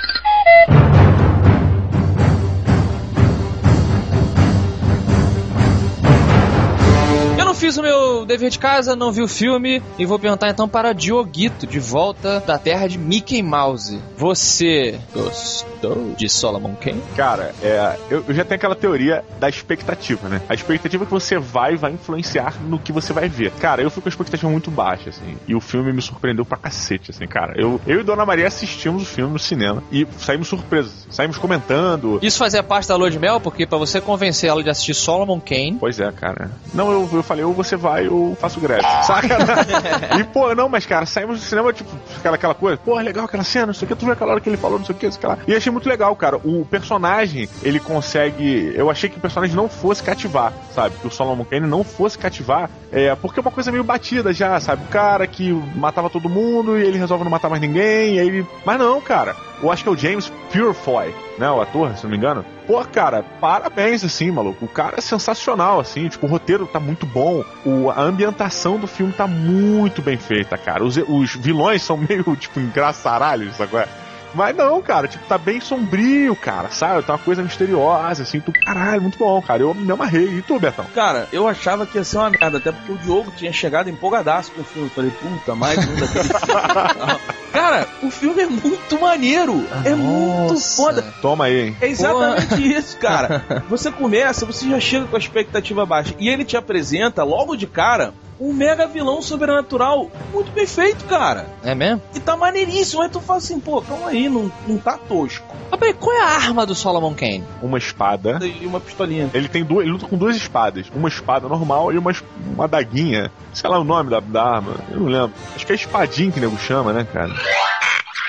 fiz 7.73 7.77
o 7.77 7.81
meu 7.81 8.25
dever 8.25 8.51
de 8.51 8.59
casa, 8.59 8.95
não 8.95 9.11
vi 9.11 9.23
o 9.23 9.27
filme 9.27 9.81
e 9.97 10.05
vou 10.05 10.19
perguntar 10.19 10.49
então 10.49 10.69
para 10.69 10.93
Dioguito, 10.93 11.65
de 11.65 11.79
volta 11.79 12.39
da 12.41 12.57
terra 12.57 12.87
de 12.87 12.99
Mickey 12.99 13.41
Mouse. 13.41 13.99
Você 14.15 14.99
gostou 15.13 16.13
de 16.15 16.29
Solomon 16.29 16.75
Kane? 16.75 17.01
Cara, 17.15 17.53
é, 17.63 17.97
eu, 18.11 18.23
eu 18.27 18.33
já 18.33 18.45
tenho 18.45 18.57
aquela 18.57 18.75
teoria 18.75 19.23
da 19.39 19.49
expectativa, 19.49 20.29
né? 20.29 20.41
A 20.47 20.53
expectativa 20.53 21.05
que 21.05 21.11
você 21.11 21.39
vai 21.39 21.75
vai 21.75 21.93
influenciar 21.93 22.61
no 22.61 22.77
que 22.77 22.91
você 22.91 23.11
vai 23.11 23.27
ver. 23.27 23.51
Cara, 23.53 23.81
eu 23.81 23.89
fui 23.89 24.03
com 24.03 24.09
a 24.09 24.11
expectativa 24.11 24.51
muito 24.51 24.69
baixa, 24.69 25.09
assim. 25.09 25.35
E 25.47 25.55
o 25.55 25.59
filme 25.59 25.91
me 25.91 26.01
surpreendeu 26.01 26.45
pra 26.45 26.57
cacete, 26.57 27.09
assim, 27.09 27.25
cara. 27.25 27.53
Eu, 27.59 27.81
eu 27.87 28.01
e 28.01 28.03
Dona 28.03 28.25
Maria 28.25 28.47
assistimos 28.47 29.01
o 29.01 29.05
filme 29.05 29.33
no 29.33 29.39
cinema 29.39 29.81
e 29.91 30.07
saímos 30.19 30.47
surpresos. 30.47 31.07
Saímos 31.09 31.37
comentando. 31.37 32.19
Isso 32.21 32.37
fazia 32.37 32.61
parte 32.61 32.87
da 32.87 32.95
lua 32.95 33.09
de 33.09 33.17
mel, 33.17 33.41
porque 33.41 33.65
pra 33.65 33.77
você 33.77 33.99
convencer 33.99 34.49
ela 34.49 34.61
de 34.61 34.69
assistir 34.69 34.93
Solomon 34.93 35.39
Kane, 35.39 35.77
Pois 35.79 35.99
é, 35.99 36.11
cara. 36.11 36.51
Não, 36.73 36.91
eu, 36.91 37.09
eu 37.11 37.23
falei, 37.23 37.43
ou 37.43 37.53
você 37.63 37.75
vai 37.75 38.07
ou 38.07 38.31
eu 38.31 38.35
faço 38.35 38.59
greve. 38.59 38.83
Saca? 39.03 39.37
e, 40.19 40.23
pô, 40.25 40.53
não, 40.55 40.69
mas, 40.69 40.85
cara, 40.85 41.05
saímos 41.05 41.39
do 41.39 41.45
cinema, 41.45 41.71
tipo, 41.73 41.89
aquela, 42.17 42.35
aquela 42.35 42.53
coisa, 42.53 42.77
pô, 42.77 42.95
legal 42.99 43.25
aquela 43.25 43.43
cena, 43.43 43.67
não 43.67 43.73
sei 43.73 43.85
o 43.85 43.89
que, 43.89 43.95
tu 43.95 44.05
viu 44.05 44.13
aquela 44.13 44.31
hora 44.31 44.41
que 44.41 44.49
ele 44.49 44.57
falou, 44.57 44.77
não 44.77 44.85
sei 44.85 44.95
o 44.95 44.97
que, 44.97 45.09
sei 45.11 45.17
o 45.17 45.21
que 45.21 45.27
lá. 45.27 45.37
E 45.47 45.55
achei 45.55 45.71
muito 45.71 45.87
legal, 45.87 46.15
cara. 46.15 46.37
O 46.37 46.65
personagem, 46.65 47.49
ele 47.61 47.79
consegue. 47.79 48.73
Eu 48.75 48.89
achei 48.89 49.09
que 49.09 49.17
o 49.17 49.21
personagem 49.21 49.55
não 49.55 49.69
fosse 49.69 50.01
cativar, 50.03 50.53
sabe? 50.73 50.95
Que 50.97 51.07
o 51.07 51.11
Solomon 51.11 51.45
Kane 51.45 51.67
não 51.67 51.83
fosse 51.83 52.17
cativar, 52.17 52.69
é, 52.91 53.13
porque 53.15 53.39
é 53.39 53.41
uma 53.41 53.51
coisa 53.51 53.71
meio 53.71 53.83
batida 53.83 54.33
já, 54.33 54.59
sabe? 54.59 54.83
O 54.83 54.87
cara 54.87 55.27
que 55.27 55.51
matava 55.75 56.09
todo 56.09 56.29
mundo 56.29 56.77
e 56.77 56.83
ele 56.83 56.97
resolve 56.97 57.23
não 57.23 57.31
matar 57.31 57.49
mais 57.49 57.61
ninguém, 57.61 58.15
e 58.15 58.19
aí 58.19 58.27
ele. 58.27 58.47
Mas 58.65 58.79
não, 58.79 59.01
cara. 59.01 59.35
Eu 59.63 59.71
acho 59.71 59.81
que 59.81 59.89
é 59.89 59.91
o 59.93 59.97
James 59.97 60.29
Purefoy, 60.51 61.15
né? 61.37 61.49
O 61.49 61.61
ator, 61.61 61.95
se 61.95 62.03
não 62.03 62.11
me 62.11 62.17
engano. 62.17 62.45
Pô, 62.67 62.83
cara, 62.83 63.23
parabéns, 63.39 64.03
assim, 64.03 64.29
maluco. 64.29 64.65
O 64.65 64.67
cara 64.67 64.95
é 64.97 65.01
sensacional, 65.01 65.79
assim. 65.79 66.09
Tipo, 66.09 66.27
o 66.27 66.29
roteiro 66.29 66.67
tá 66.67 66.81
muito 66.81 67.05
bom. 67.05 67.45
O, 67.65 67.89
a 67.89 68.01
ambientação 68.01 68.77
do 68.77 68.87
filme 68.87 69.13
tá 69.13 69.25
muito 69.25 70.01
bem 70.01 70.17
feita, 70.17 70.57
cara. 70.57 70.83
Os, 70.83 70.97
os 70.97 71.35
vilões 71.35 71.81
são 71.81 71.95
meio, 72.09 72.35
tipo, 72.35 72.59
engraçaralhos, 72.59 73.61
agora. 73.61 73.87
Mas 74.33 74.55
não, 74.55 74.81
cara, 74.81 75.07
tipo, 75.07 75.25
tá 75.25 75.37
bem 75.37 75.59
sombrio, 75.59 76.35
cara, 76.35 76.69
sabe? 76.71 77.03
Tá 77.03 77.13
uma 77.13 77.19
coisa 77.19 77.43
misteriosa, 77.43 78.23
assim, 78.23 78.39
tu, 78.39 78.51
caralho, 78.51 79.01
muito 79.01 79.17
bom, 79.17 79.41
cara. 79.41 79.61
Eu 79.61 79.73
me 79.73 79.91
amarrei. 79.91 80.39
E 80.39 80.41
tu, 80.41 80.59
Betão? 80.59 80.85
Cara, 80.93 81.27
eu 81.31 81.47
achava 81.47 81.85
que 81.85 81.97
ia 81.97 82.03
ser 82.03 82.17
uma 82.17 82.29
merda, 82.29 82.57
até 82.57 82.71
porque 82.71 82.91
o 82.91 82.97
Diogo 82.97 83.31
tinha 83.37 83.53
chegado 83.53 83.89
empolgadaço 83.89 84.51
com 84.51 84.61
o 84.61 84.65
filme. 84.65 84.87
Eu 84.87 84.93
falei, 84.93 85.11
puta, 85.11 85.55
mais 85.55 85.77
um 85.77 85.95
daquele 85.95 86.23
filme. 86.23 87.19
Cara, 87.53 87.87
o 88.01 88.09
filme 88.09 88.41
é 88.41 88.47
muito 88.47 88.99
maneiro. 88.99 89.63
é 89.85 89.93
muito 89.93 90.53
Nossa. 90.53 90.75
foda. 90.75 91.01
Toma 91.21 91.45
aí, 91.45 91.67
hein? 91.67 91.77
É 91.79 91.87
exatamente 91.87 92.73
isso, 92.73 92.97
cara. 92.97 93.43
Você 93.69 93.91
começa, 93.91 94.43
você 94.43 94.67
já 94.67 94.79
chega 94.79 95.05
com 95.05 95.15
a 95.15 95.19
expectativa 95.19 95.85
baixa. 95.85 96.15
E 96.17 96.27
ele 96.27 96.43
te 96.43 96.57
apresenta, 96.57 97.23
logo 97.23 97.55
de 97.55 97.67
cara, 97.67 98.11
um 98.39 98.51
mega 98.53 98.87
vilão 98.87 99.21
sobrenatural. 99.21 100.09
Muito 100.33 100.51
bem 100.51 100.65
feito, 100.65 101.05
cara. 101.05 101.45
é 101.63 101.73
mesmo? 101.75 102.01
E 102.13 102.19
tá 102.19 102.35
maneiríssimo. 102.35 103.01
Aí 103.01 103.09
tu 103.09 103.19
fala 103.19 103.37
assim, 103.39 103.59
pô, 103.59 103.81
calma 103.81 104.09
aí, 104.09 104.27
não, 104.29 104.51
não 104.67 104.77
tá 104.77 104.97
tosco. 104.97 105.45
Ah, 105.71 105.77
peraí, 105.77 105.93
qual 105.93 106.15
é 106.15 106.21
a 106.21 106.27
arma 106.35 106.65
do 106.65 106.75
Solomon 106.75 107.13
Kane? 107.13 107.43
Uma 107.61 107.77
espada. 107.77 108.39
E 108.41 108.65
uma 108.65 108.79
pistolinha. 108.79 109.29
Ele 109.33 109.47
tem 109.47 109.63
duas, 109.63 109.83
ele 109.83 109.93
luta 109.93 110.07
com 110.07 110.17
duas 110.17 110.35
espadas. 110.35 110.87
Uma 110.95 111.07
espada 111.09 111.47
normal 111.47 111.91
e 111.93 111.97
uma, 111.97 112.11
uma 112.53 112.67
daguinha. 112.67 113.31
Sei 113.53 113.69
lá 113.69 113.79
o 113.79 113.83
nome 113.83 114.09
da, 114.09 114.19
da 114.19 114.43
arma. 114.43 114.75
Eu 114.91 114.99
não 114.99 115.07
lembro. 115.07 115.33
Acho 115.55 115.65
que 115.65 115.71
é 115.71 115.75
espadinha 115.75 116.31
que 116.31 116.39
o 116.39 116.41
nego 116.41 116.57
chama, 116.57 116.91
né, 116.93 117.05
cara? 117.11 117.31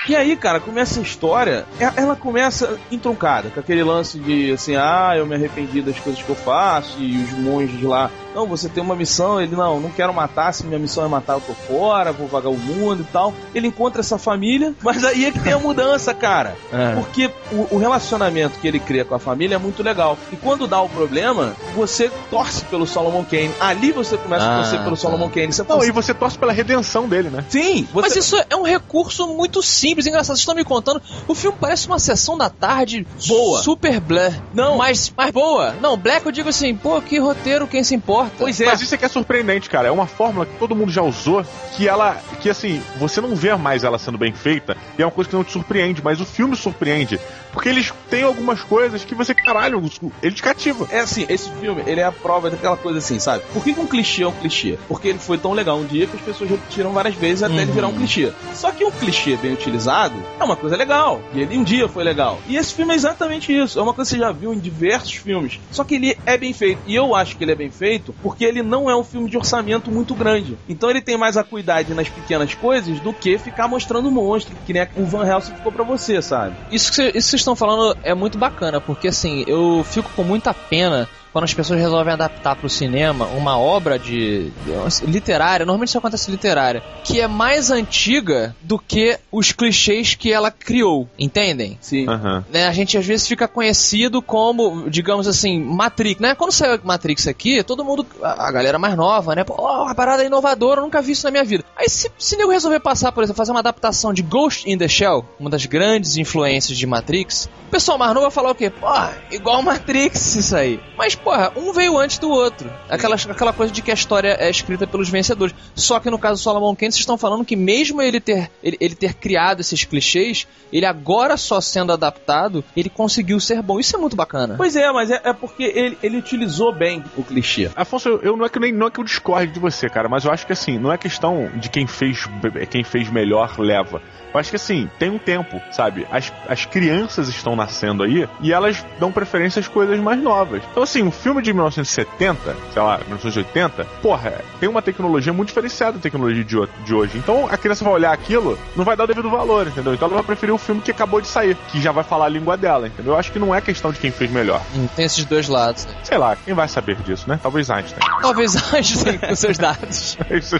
E 0.07 0.15
aí, 0.15 0.35
cara, 0.35 0.59
começa 0.59 0.99
a 0.99 1.03
história, 1.03 1.65
e- 1.79 1.99
ela 1.99 2.15
começa 2.15 2.77
entroncada, 2.91 3.49
com 3.49 3.59
aquele 3.59 3.83
lance 3.83 4.19
de 4.19 4.51
assim, 4.51 4.75
ah, 4.75 5.13
eu 5.17 5.25
me 5.25 5.33
arrependi 5.33 5.81
das 5.81 5.97
coisas 5.99 6.21
que 6.21 6.29
eu 6.29 6.35
faço, 6.35 6.99
e 6.99 7.23
os 7.23 7.31
monges 7.31 7.81
lá 7.81 8.11
Não, 8.35 8.45
você 8.45 8.67
tem 8.67 8.83
uma 8.83 8.95
missão, 8.95 9.41
ele 9.41 9.55
não, 9.55 9.79
não 9.79 9.89
quero 9.89 10.13
matar, 10.13 10.53
se 10.53 10.65
minha 10.65 10.77
missão 10.77 11.05
é 11.05 11.07
matar, 11.07 11.33
eu 11.35 11.41
tô 11.41 11.53
fora, 11.53 12.11
vou 12.11 12.27
vagar 12.27 12.51
o 12.51 12.57
mundo 12.57 13.01
e 13.01 13.11
tal. 13.11 13.33
Ele 13.53 13.67
encontra 13.67 14.01
essa 14.01 14.17
família, 14.17 14.73
mas 14.83 15.03
aí 15.05 15.25
é 15.25 15.31
que 15.31 15.39
tem 15.39 15.53
a 15.53 15.59
mudança, 15.59 16.13
cara. 16.13 16.55
É. 16.71 16.95
Porque 16.95 17.31
o, 17.51 17.75
o 17.75 17.77
relacionamento 17.77 18.59
que 18.59 18.67
ele 18.67 18.79
cria 18.79 19.05
com 19.05 19.15
a 19.15 19.19
família 19.19 19.55
é 19.55 19.57
muito 19.57 19.81
legal. 19.81 20.17
E 20.31 20.35
quando 20.35 20.67
dá 20.67 20.81
o 20.81 20.89
problema, 20.89 21.55
você 21.73 22.11
torce 22.29 22.65
pelo 22.65 22.85
Solomon 22.85 23.23
Kane. 23.23 23.51
Ali 23.59 23.91
você 23.93 24.17
começa 24.17 24.45
a 24.45 24.53
Ah, 24.55 24.61
torcer 24.61 24.79
pelo 24.79 24.95
tá. 24.97 25.01
Solomon 25.01 25.29
Kane. 25.29 25.53
Você 25.53 25.61
Não, 25.61 25.67
fala, 25.69 25.85
e 25.85 25.91
você 25.91 26.13
torce 26.13 26.37
pela 26.37 26.51
redenção 26.51 27.07
dele, 27.07 27.29
né? 27.29 27.45
Sim, 27.47 27.87
você... 27.93 28.07
Mas 28.07 28.15
isso 28.17 28.35
é 28.49 28.55
um 28.55 28.63
recurso 28.63 29.27
muito 29.27 29.63
simples, 29.63 30.05
engraçado. 30.05 30.35
Vocês 30.35 30.39
estão 30.39 30.55
me 30.55 30.65
contando. 30.65 31.01
O 31.27 31.33
filme 31.33 31.57
parece 31.59 31.87
uma 31.87 31.99
sessão 31.99 32.37
da 32.37 32.49
tarde 32.49 33.07
Boa. 33.27 33.61
Super 33.63 33.99
blé. 33.99 34.33
Não. 34.53 34.77
Mas, 34.77 35.11
mas 35.15 35.31
boa. 35.31 35.73
Não, 35.81 35.95
black 35.95 36.25
eu 36.25 36.31
digo 36.31 36.49
assim, 36.49 36.75
pô, 36.75 37.01
que 37.01 37.17
roteiro, 37.17 37.67
quem 37.67 37.83
se 37.83 37.95
importa? 37.95 38.24
Pois 38.37 38.59
é. 38.61 38.65
Mas 38.65 38.81
isso 38.81 38.93
é 38.93 38.97
que 38.97 39.05
é 39.05 39.07
surpreendente, 39.07 39.69
cara. 39.69 39.87
É 39.87 39.91
uma 39.91 40.07
fórmula 40.07 40.45
que 40.45 40.57
todo 40.57 40.75
mundo 40.75 40.91
já 40.91 41.01
usou, 41.01 41.45
que 41.75 41.87
ela. 41.87 42.21
que 42.41 42.49
assim, 42.49 42.81
você 42.97 43.21
não 43.21 43.35
vê 43.35 43.55
mais 43.55 43.83
ela 43.83 43.97
sendo 43.97 44.17
bem 44.17 44.33
feita, 44.33 44.75
e 44.97 45.01
é 45.01 45.05
uma 45.05 45.11
coisa 45.11 45.29
que 45.29 45.35
não 45.35 45.43
te 45.43 45.51
surpreende, 45.51 46.01
mas 46.03 46.19
o 46.19 46.25
filme 46.25 46.55
surpreende. 46.55 47.19
Porque 47.51 47.69
eles 47.69 47.93
têm 48.09 48.23
algumas 48.23 48.61
coisas 48.61 49.05
que 49.05 49.15
você, 49.15 49.33
caralho, 49.33 49.81
ele 50.21 50.35
te 50.35 50.43
cativa. 50.43 50.87
É 50.91 50.99
assim, 50.99 51.25
esse 51.29 51.49
filme, 51.51 51.83
ele 51.85 52.01
é 52.01 52.03
a 52.03 52.11
prova 52.11 52.49
daquela 52.49 52.75
coisa 52.75 52.99
assim, 52.99 53.17
sabe? 53.17 53.43
Por 53.53 53.63
que, 53.63 53.73
que 53.73 53.79
um 53.79 53.87
clichê 53.87 54.23
é 54.23 54.27
um 54.27 54.31
clichê? 54.33 54.77
Porque 54.89 55.07
ele 55.07 55.19
foi 55.19 55.37
tão 55.37 55.53
legal 55.53 55.77
um 55.77 55.85
dia 55.85 56.05
que 56.05 56.17
as 56.17 56.21
pessoas 56.21 56.49
repetiram 56.49 56.91
várias 56.91 57.15
vezes 57.15 57.43
até 57.43 57.55
ele 57.55 57.71
virar 57.71 57.87
um 57.87 57.93
clichê. 57.93 58.33
Só 58.53 58.71
que 58.71 58.83
um 58.83 58.91
clichê 58.91 59.37
bem 59.37 59.53
utilizado 59.53 60.15
é 60.39 60.43
uma 60.43 60.55
coisa 60.55 60.75
legal. 60.75 61.21
E 61.33 61.41
ele 61.41 61.57
um 61.57 61.63
dia 61.63 61.87
foi 61.87 62.03
legal. 62.03 62.39
E 62.47 62.57
esse 62.57 62.73
filme 62.73 62.93
é 62.93 62.95
exatamente 62.95 63.55
isso. 63.57 63.79
É 63.79 63.81
uma 63.81 63.93
coisa 63.93 64.09
que 64.09 64.17
você 64.17 64.21
já 64.21 64.31
viu 64.31 64.53
em 64.53 64.59
diversos 64.59 65.13
filmes. 65.13 65.59
Só 65.71 65.83
que 65.83 65.95
ele 65.95 66.17
é 66.25 66.37
bem 66.37 66.53
feito. 66.53 66.81
E 66.85 66.95
eu 66.95 67.15
acho 67.15 67.37
que 67.37 67.43
ele 67.43 67.51
é 67.51 67.55
bem 67.55 67.71
feito 67.71 68.14
porque 68.21 68.43
ele 68.43 68.63
não 68.63 68.89
é 68.89 68.95
um 68.95 69.03
filme 69.03 69.29
de 69.29 69.37
orçamento 69.37 69.91
muito 69.91 70.15
grande. 70.15 70.57
Então 70.67 70.89
ele 70.89 71.01
tem 71.01 71.17
mais 71.17 71.37
acuidade 71.37 71.93
nas 71.93 72.09
pequenas 72.09 72.53
coisas 72.55 72.99
do 72.99 73.13
que 73.13 73.37
ficar 73.37 73.67
mostrando 73.67 74.09
monstro, 74.11 74.55
que 74.65 74.73
nem 74.73 74.87
o 74.95 75.05
Van 75.05 75.25
Helsing 75.27 75.53
ficou 75.55 75.71
pra 75.71 75.83
você, 75.83 76.21
sabe? 76.21 76.55
Isso 76.71 76.89
que, 76.89 76.95
cê- 76.95 77.07
isso 77.09 77.13
que 77.13 77.21
vocês 77.21 77.41
estão 77.41 77.55
falando 77.55 77.95
é 78.03 78.13
muito 78.13 78.37
bacana, 78.37 78.79
porque 78.81 79.07
assim, 79.09 79.43
eu 79.47 79.83
fico 79.83 80.09
com 80.15 80.23
muita 80.23 80.53
pena 80.53 81.07
quando 81.35 81.43
as 81.43 81.53
pessoas 81.53 81.81
resolvem 81.81 82.13
adaptar 82.13 82.55
para 82.55 82.65
o 82.65 82.69
cinema 82.69 83.25
uma 83.25 83.59
obra 83.59 83.99
de 83.99 84.51
de- 84.51 85.05
literária, 85.05 85.65
normalmente 85.65 85.89
isso 85.89 85.97
acontece 85.97 86.31
literária, 86.31 86.81
que 87.03 87.19
é 87.19 87.27
mais 87.27 87.69
antiga 87.69 88.55
do 88.61 88.79
que 88.79 89.19
os 89.29 89.51
clichês 89.51 90.15
que 90.15 90.31
ela 90.31 90.49
criou, 90.49 91.09
entendem? 91.19 91.77
Sim. 91.81 92.07
Aham. 92.07 92.45
Né, 92.49 92.65
a 92.65 92.71
gente 92.71 92.97
às 92.97 93.05
vezes 93.05 93.27
fica 93.27 93.49
conhecido 93.49 94.21
como, 94.21 94.89
digamos 94.89 95.27
assim, 95.27 95.59
Matrix, 95.61 96.21
né? 96.21 96.35
Quando 96.35 96.53
saiu 96.53 96.79
Matrix 96.81 97.27
aqui, 97.27 97.61
todo 97.63 97.83
mundo, 97.83 98.05
a 98.23 98.45
a 98.47 98.51
galera 98.51 98.79
mais 98.79 98.95
nova, 98.95 99.35
né? 99.35 99.43
Pô, 99.43 99.55
ó, 99.57 99.83
uma 99.83 99.93
parada 99.95 100.23
inovadora, 100.23 100.79
eu 100.79 100.85
nunca 100.85 101.01
vi 101.01 101.11
isso 101.11 101.25
na 101.25 101.31
minha 101.31 101.43
vida. 101.43 101.65
Aí 101.75 101.89
se, 101.89 102.09
se 102.17 102.37
nego 102.37 102.49
resolver 102.51 102.79
passar, 102.79 103.11
por 103.11 103.23
exemplo, 103.25 103.35
fazer 103.37 103.51
uma 103.51 103.59
adaptação 103.59 104.13
de 104.13 104.21
Ghost 104.21 104.69
in 104.71 104.77
the 104.77 104.87
Shell, 104.87 105.25
uma 105.37 105.49
das 105.49 105.65
grandes 105.65 106.15
influências 106.15 106.77
de 106.77 106.87
Matrix, 106.87 107.49
o 107.67 107.71
pessoal 107.71 107.97
mais 107.97 108.13
novo 108.13 108.21
vai 108.21 108.31
falar 108.31 108.51
o 108.51 108.55
quê? 108.55 108.69
Pô, 108.69 108.87
igual 109.31 109.61
Matrix 109.61 110.35
isso 110.37 110.55
aí. 110.55 110.79
Mas, 110.97 111.13
porra, 111.25 111.51
um 111.55 111.73
veio 111.73 111.97
antes 111.97 112.19
do 112.19 112.29
outro. 112.29 112.71
Aquela, 112.87 113.15
aquela 113.15 113.51
coisa 113.51 113.73
de 113.73 113.81
que 113.81 113.89
a 113.89 113.95
história 113.95 114.37
é 114.39 114.47
escrita 114.47 114.85
pelos 114.85 115.09
vencedores. 115.09 115.55
Só 115.73 115.99
que 115.99 116.07
no 116.11 116.19
caso 116.19 116.39
do 116.39 116.43
Solomon 116.43 116.75
Kane, 116.75 116.91
vocês 116.91 116.99
estão 116.99 117.17
falando 117.17 117.43
que 117.43 117.55
mesmo 117.55 117.99
ele 117.99 118.19
ter, 118.19 118.51
ele, 118.63 118.77
ele 118.79 118.93
ter 118.93 119.15
criado 119.15 119.59
esses 119.59 119.83
clichês, 119.83 120.47
ele 120.71 120.85
agora 120.85 121.35
só 121.35 121.59
sendo 121.59 121.91
adaptado, 121.91 122.63
ele 122.77 122.89
conseguiu 122.89 123.39
ser 123.39 123.63
bom. 123.63 123.79
Isso 123.79 123.95
é 123.95 123.99
muito 123.99 124.15
bacana. 124.15 124.53
Pois 124.55 124.75
é, 124.75 124.91
mas 124.91 125.09
é, 125.09 125.19
é 125.23 125.33
porque 125.33 125.63
ele, 125.63 125.97
ele 126.03 126.17
utilizou 126.17 126.71
bem 126.71 127.03
o 127.17 127.23
clichê. 127.23 127.71
Afonso, 127.75 128.07
eu, 128.07 128.21
eu 128.21 128.37
não 128.37 128.45
é 128.45 128.49
que 128.49 128.59
nem 128.59 128.71
não 128.71 128.85
é 128.85 128.91
que 128.91 128.99
eu 128.99 129.03
discorde 129.03 129.51
de 129.51 129.59
você, 129.59 129.89
cara, 129.89 130.07
mas 130.07 130.25
eu 130.25 130.31
acho 130.31 130.45
que 130.45 130.53
assim, 130.53 130.77
não 130.77 130.93
é 130.93 130.97
questão 130.97 131.49
de 131.55 131.69
quem 131.69 131.87
fez 131.87 132.25
quem 132.69 132.83
fez 132.83 133.09
melhor 133.09 133.57
leva. 133.57 133.99
Eu 134.35 134.39
acho 134.39 134.49
que 134.49 134.57
assim, 134.57 134.89
tem 134.99 135.09
um 135.09 135.17
tempo, 135.17 135.61
sabe? 135.71 136.05
As, 136.11 136.31
as 136.47 136.65
crianças 136.65 137.29
estão 137.29 137.55
nascendo 137.55 138.03
aí 138.03 138.27
e 138.41 138.51
elas 138.51 138.85
dão 138.99 139.09
preferência 139.09 139.61
às 139.61 139.67
coisas 139.69 139.97
mais 139.97 140.21
novas. 140.21 140.61
Então, 140.71 140.83
assim, 140.83 141.09
filme 141.15 141.41
de 141.41 141.51
1970, 141.53 142.55
sei 142.73 142.81
lá, 142.81 142.97
1980, 142.99 143.85
porra, 144.01 144.41
tem 144.59 144.69
uma 144.69 144.81
tecnologia 144.81 145.33
muito 145.33 145.47
diferenciada 145.49 145.93
da 145.93 145.99
tecnologia 145.99 146.43
de, 146.43 146.57
ho- 146.57 146.69
de 146.83 146.93
hoje. 146.93 147.17
Então, 147.17 147.47
a 147.49 147.57
criança 147.57 147.83
vai 147.83 147.93
olhar 147.93 148.11
aquilo, 148.13 148.57
não 148.75 148.83
vai 148.85 148.95
dar 148.95 149.05
o 149.05 149.07
devido 149.07 149.29
valor, 149.29 149.67
entendeu? 149.67 149.93
Então, 149.93 150.07
ela 150.07 150.15
vai 150.15 150.23
preferir 150.23 150.53
o 150.53 150.57
filme 150.57 150.81
que 150.81 150.91
acabou 150.91 151.19
de 151.21 151.27
sair, 151.27 151.55
que 151.71 151.81
já 151.81 151.91
vai 151.91 152.03
falar 152.03 152.25
a 152.25 152.29
língua 152.29 152.55
dela, 152.57 152.87
entendeu? 152.87 153.13
Eu 153.13 153.19
acho 153.19 153.31
que 153.31 153.39
não 153.39 153.53
é 153.53 153.61
questão 153.61 153.91
de 153.91 153.99
quem 153.99 154.11
fez 154.11 154.29
melhor. 154.31 154.61
Hum, 154.75 154.87
Tem 154.95 155.05
esses 155.05 155.25
dois 155.25 155.47
lados. 155.47 155.87
Sei 156.03 156.17
lá, 156.17 156.35
quem 156.35 156.53
vai 156.53 156.67
saber 156.67 156.95
disso, 156.97 157.25
né? 157.27 157.39
Talvez 157.41 157.69
Einstein. 157.69 157.99
Talvez 158.21 158.73
Einstein 158.73 159.17
com 159.17 159.35
seus 159.35 159.57
dados. 159.57 160.17
É 160.29 160.37
isso. 160.37 160.59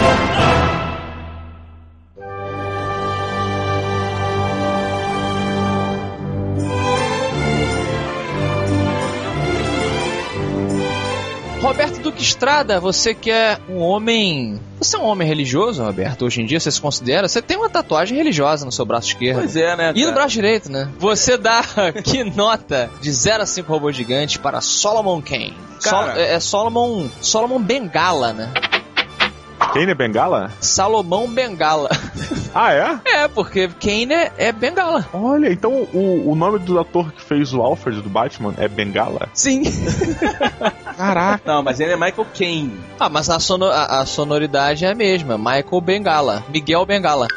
Roberto 0.00 0.35
Duque 12.16 12.22
Estrada, 12.22 12.80
você 12.80 13.14
que 13.14 13.30
é 13.30 13.58
um 13.68 13.78
homem. 13.78 14.58
Você 14.78 14.96
é 14.96 14.98
um 14.98 15.04
homem 15.04 15.28
religioso, 15.28 15.84
Roberto? 15.84 16.24
Hoje 16.24 16.40
em 16.40 16.46
dia 16.46 16.58
você 16.58 16.70
se 16.70 16.80
considera? 16.80 17.28
Você 17.28 17.42
tem 17.42 17.58
uma 17.58 17.68
tatuagem 17.68 18.16
religiosa 18.16 18.64
no 18.64 18.72
seu 18.72 18.86
braço 18.86 19.08
esquerdo. 19.08 19.40
Pois 19.40 19.54
é, 19.54 19.76
né? 19.76 19.92
E 19.94 20.00
no 20.00 20.06
cara? 20.06 20.12
braço 20.14 20.30
direito, 20.32 20.72
né? 20.72 20.88
Você 20.98 21.36
dá 21.36 21.62
que 22.02 22.24
nota 22.24 22.88
de 23.02 23.12
0 23.12 23.42
a 23.42 23.46
5 23.46 23.70
robôs 23.70 23.94
gigantes 23.94 24.38
para 24.38 24.62
Solomon 24.62 25.20
Kane? 25.20 25.54
Cara. 25.82 26.06
Sol- 26.06 26.10
é, 26.16 26.34
é 26.34 26.40
Solomon. 26.40 27.06
Solomon 27.20 27.60
Bengala, 27.60 28.32
né? 28.32 28.50
Kane 29.74 29.90
é 29.90 29.94
Bengala? 29.94 30.50
Salomão 30.60 31.28
Bengala. 31.28 31.90
Ah, 32.58 32.72
é? 32.72 32.98
É, 33.04 33.28
porque 33.28 33.68
Kane 33.68 34.14
é, 34.14 34.32
é 34.38 34.50
Bengala. 34.50 35.06
Olha, 35.12 35.52
então 35.52 35.86
o, 35.92 36.30
o 36.30 36.34
nome 36.34 36.58
do 36.60 36.80
ator 36.80 37.12
que 37.12 37.20
fez 37.20 37.52
o 37.52 37.60
Alfred 37.60 38.00
do 38.00 38.08
Batman 38.08 38.54
é 38.56 38.66
Bengala? 38.66 39.28
Sim. 39.34 39.62
Caraca. 40.96 41.42
Não, 41.44 41.62
mas 41.62 41.78
ele 41.80 41.92
é 41.92 41.96
Michael 41.96 42.26
Caine. 42.36 42.80
ah, 42.98 43.08
mas 43.08 43.28
a, 43.30 43.38
sono- 43.38 43.66
a- 43.66 44.00
a 44.00 44.06
sonoridade 44.06 44.84
é 44.84 44.90
a 44.90 44.94
mesma. 44.94 45.36
Michael 45.36 45.80
Bengala. 45.80 46.44
Miguel 46.48 46.84
Bengala. 46.86 47.28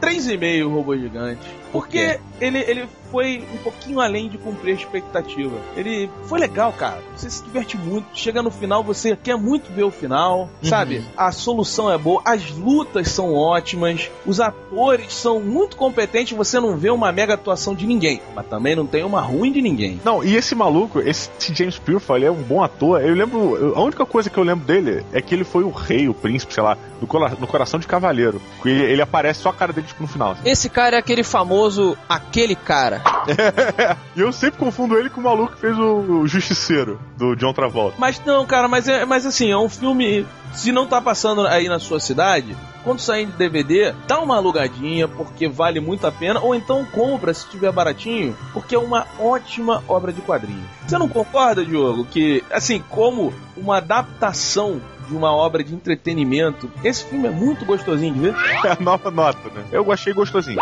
3,5 0.00 0.72
robô 0.72 0.96
gigante. 0.96 1.40
Porque 1.72 1.98
quê? 2.14 2.20
Ele, 2.40 2.58
ele 2.58 2.88
foi 3.10 3.42
um 3.54 3.56
pouquinho 3.58 4.00
além 4.00 4.28
de 4.28 4.36
cumprir 4.38 4.72
a 4.72 4.76
expectativa. 4.76 5.56
Ele 5.76 6.10
foi 6.24 6.38
legal, 6.38 6.72
cara. 6.72 6.98
Você 7.16 7.30
se 7.30 7.42
diverte 7.42 7.76
muito. 7.76 8.06
Chega 8.14 8.42
no 8.42 8.50
final, 8.50 8.82
você 8.82 9.16
quer 9.16 9.36
muito 9.36 9.72
ver 9.72 9.84
o 9.84 9.90
final, 9.90 10.48
sabe? 10.62 11.02
A 11.16 11.32
solução 11.32 11.90
é 11.90 11.96
boa, 11.96 12.20
as 12.24 12.50
lutas 12.50 13.08
são 13.10 13.34
ótimas, 13.34 14.10
os 14.26 14.40
atores 14.40 15.12
são 15.14 15.40
muito 15.40 15.76
competentes. 15.76 16.36
Você 16.36 16.60
não 16.60 16.76
vê 16.76 16.90
uma 16.90 17.10
mega 17.12 17.34
atuação 17.34 17.74
de 17.74 17.86
ninguém, 17.86 18.20
mas 18.34 18.46
também 18.46 18.76
não 18.76 18.86
tem 18.86 19.04
uma 19.04 19.20
ruim 19.20 19.50
de 19.52 19.62
ninguém. 19.62 20.00
Não, 20.04 20.22
e 20.22 20.36
esse 20.36 20.54
maluco, 20.54 21.00
esse 21.00 21.30
James 21.54 21.78
Purefoy, 21.78 22.18
ele 22.18 22.26
é 22.26 22.30
um 22.30 22.42
bom 22.42 22.62
ator. 22.62 23.00
Eu 23.00 23.14
lembro, 23.14 23.74
a 23.74 23.80
única 23.80 24.04
coisa 24.04 24.28
que 24.28 24.36
eu 24.38 24.44
lembro 24.44 24.66
dele 24.66 25.04
é 25.12 25.20
que 25.22 25.34
ele 25.34 25.44
foi 25.44 25.64
o 25.64 25.70
rei, 25.70 26.08
o 26.08 26.14
príncipe, 26.14 26.52
sei 26.52 26.62
lá, 26.62 26.76
no, 27.00 27.06
cora- 27.06 27.36
no 27.40 27.46
Coração 27.46 27.80
de 27.80 27.86
Cavaleiro. 27.86 28.40
Ele, 28.64 28.82
ele 28.82 29.02
aparece 29.02 29.40
só 29.40 29.48
a 29.48 29.52
cara 29.54 29.72
dele 29.72 29.86
tipo, 29.86 30.02
no 30.02 30.08
final. 30.08 30.36
Esse 30.44 30.68
cara 30.68 30.96
é 30.96 30.98
aquele 30.98 31.22
famoso 31.24 31.96
aquele 32.28 32.54
cara. 32.54 33.02
E 34.16 34.20
eu 34.20 34.32
sempre 34.32 34.58
confundo 34.58 34.98
ele 34.98 35.08
com 35.08 35.20
o 35.20 35.24
maluco 35.24 35.54
que 35.54 35.60
fez 35.60 35.78
o, 35.78 36.26
Justiceiro, 36.26 37.00
do 37.16 37.36
John 37.36 37.52
Travolta. 37.52 37.96
Mas 37.98 38.20
não, 38.26 38.44
cara, 38.44 38.66
mas, 38.66 38.88
é, 38.88 39.04
mas 39.04 39.24
assim, 39.24 39.52
é 39.52 39.56
um 39.56 39.68
filme. 39.68 40.26
Se 40.52 40.72
não 40.72 40.88
tá 40.88 41.00
passando 41.00 41.46
aí 41.46 41.68
na 41.68 41.78
sua 41.78 42.00
cidade, 42.00 42.56
quando 42.82 42.98
sair 42.98 43.26
de 43.26 43.32
DVD, 43.32 43.94
dá 44.08 44.18
uma 44.18 44.36
alugadinha, 44.36 45.06
porque 45.06 45.46
vale 45.46 45.78
muito 45.78 46.04
a 46.04 46.10
pena, 46.10 46.40
ou 46.40 46.52
então 46.52 46.84
compra 46.86 47.32
se 47.32 47.48
tiver 47.48 47.70
baratinho, 47.70 48.36
porque 48.52 48.74
é 48.74 48.78
uma 48.78 49.06
ótima 49.20 49.84
obra 49.86 50.12
de 50.12 50.20
quadrinhos. 50.20 50.66
Você 50.84 50.98
não 50.98 51.08
concorda, 51.08 51.64
Diogo, 51.64 52.04
que, 52.06 52.42
assim, 52.50 52.82
como 52.88 53.32
uma 53.60 53.78
adaptação 53.78 54.80
de 55.08 55.14
uma 55.14 55.32
obra 55.34 55.64
de 55.64 55.74
entretenimento, 55.74 56.70
esse 56.84 57.02
filme 57.04 57.26
é 57.28 57.30
muito 57.30 57.64
gostosinho 57.64 58.12
de 58.12 58.20
ver? 58.20 58.34
É 58.62 58.72
a 58.72 58.76
nova 58.78 59.10
nota, 59.10 59.48
né? 59.54 59.64
Eu 59.72 59.90
achei 59.90 60.12
gostosinho. 60.12 60.58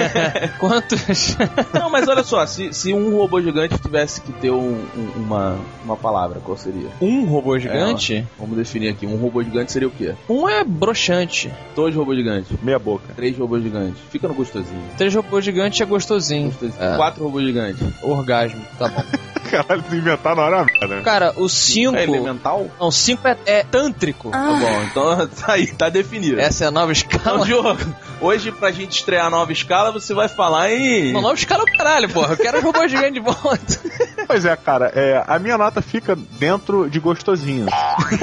Quantos? 0.58 1.36
Não, 1.74 1.90
mas 1.90 2.08
olha 2.08 2.22
só, 2.22 2.44
se, 2.46 2.72
se 2.72 2.92
um 2.94 3.16
robô 3.16 3.40
gigante 3.40 3.78
tivesse 3.78 4.20
que 4.20 4.32
ter 4.32 4.50
um- 4.50 4.82
um- 4.96 5.12
uma, 5.16 5.58
uma 5.84 5.96
palavra, 5.96 6.40
qual 6.40 6.56
seria? 6.56 6.88
Um 7.00 7.24
robô 7.26 7.58
gigante? 7.58 8.26
Vamos 8.38 8.56
definir 8.56 8.88
aqui, 8.88 9.06
um 9.06 9.16
robô 9.16 9.42
gigante 9.42 9.72
seria 9.72 9.88
o 9.88 9.90
quê? 9.90 10.14
Um 10.28 10.48
é 10.48 10.64
broxante. 10.64 11.52
Dois 11.74 11.94
robôs 11.94 12.16
gigantes. 12.16 12.50
Meia 12.62 12.78
boca. 12.78 13.12
Três 13.14 13.36
robôs 13.36 13.62
gigantes. 13.62 14.00
Fica 14.10 14.26
no 14.28 14.34
gostosinho. 14.34 14.82
Três 14.96 15.14
robôs 15.14 15.44
gigantes 15.44 15.80
é 15.80 15.84
gostosinho. 15.84 16.46
gostosinho. 16.50 16.74
É. 16.80 16.96
Quatro 16.96 17.24
robôs 17.24 17.44
gigantes. 17.44 17.82
Orgasmo, 18.02 18.62
tá 18.78 18.88
bom. 18.88 19.02
Caralho, 19.52 19.84
se 19.90 19.96
inventar 19.96 20.34
na 20.34 20.42
hora 20.44 20.64
merda, 20.64 20.86
né? 20.96 21.02
Cara, 21.02 21.34
o 21.36 21.46
5. 21.46 22.31
Elemental? 22.32 22.70
Não, 22.80 22.90
5 22.90 23.28
é, 23.28 23.36
é 23.46 23.62
tântrico. 23.62 24.30
Tá 24.30 24.38
bom, 24.58 24.82
então 24.90 25.26
tá 25.28 25.52
aí, 25.52 25.66
tá 25.68 25.88
definido. 25.88 26.40
Essa 26.40 26.64
é 26.64 26.66
a 26.68 26.70
nova 26.70 26.92
Então, 26.92 27.16
escala. 27.16 27.44
Diogo, 27.44 27.94
Hoje, 28.22 28.52
pra 28.52 28.70
gente 28.70 28.92
estrear 28.92 29.26
a 29.26 29.30
nova 29.30 29.50
escala, 29.50 29.90
você 29.90 30.14
vai 30.14 30.28
falar 30.28 30.70
em. 30.70 31.10
Uma 31.10 31.22
nova 31.22 31.34
escala 31.34 31.64
é 31.66 31.72
o 31.72 31.76
caralho, 31.76 32.08
porra. 32.08 32.34
Eu 32.34 32.36
quero 32.36 32.58
os 32.58 32.62
robôs 32.62 32.88
gigantes 32.88 33.14
de 33.14 33.20
volta. 33.20 33.80
Pois 34.24 34.46
é, 34.46 34.56
cara, 34.56 34.86
é, 34.94 35.22
a 35.26 35.38
minha 35.38 35.58
nota 35.58 35.82
fica 35.82 36.16
dentro 36.38 36.88
de 36.88 36.98
gostosinho. 36.98 37.66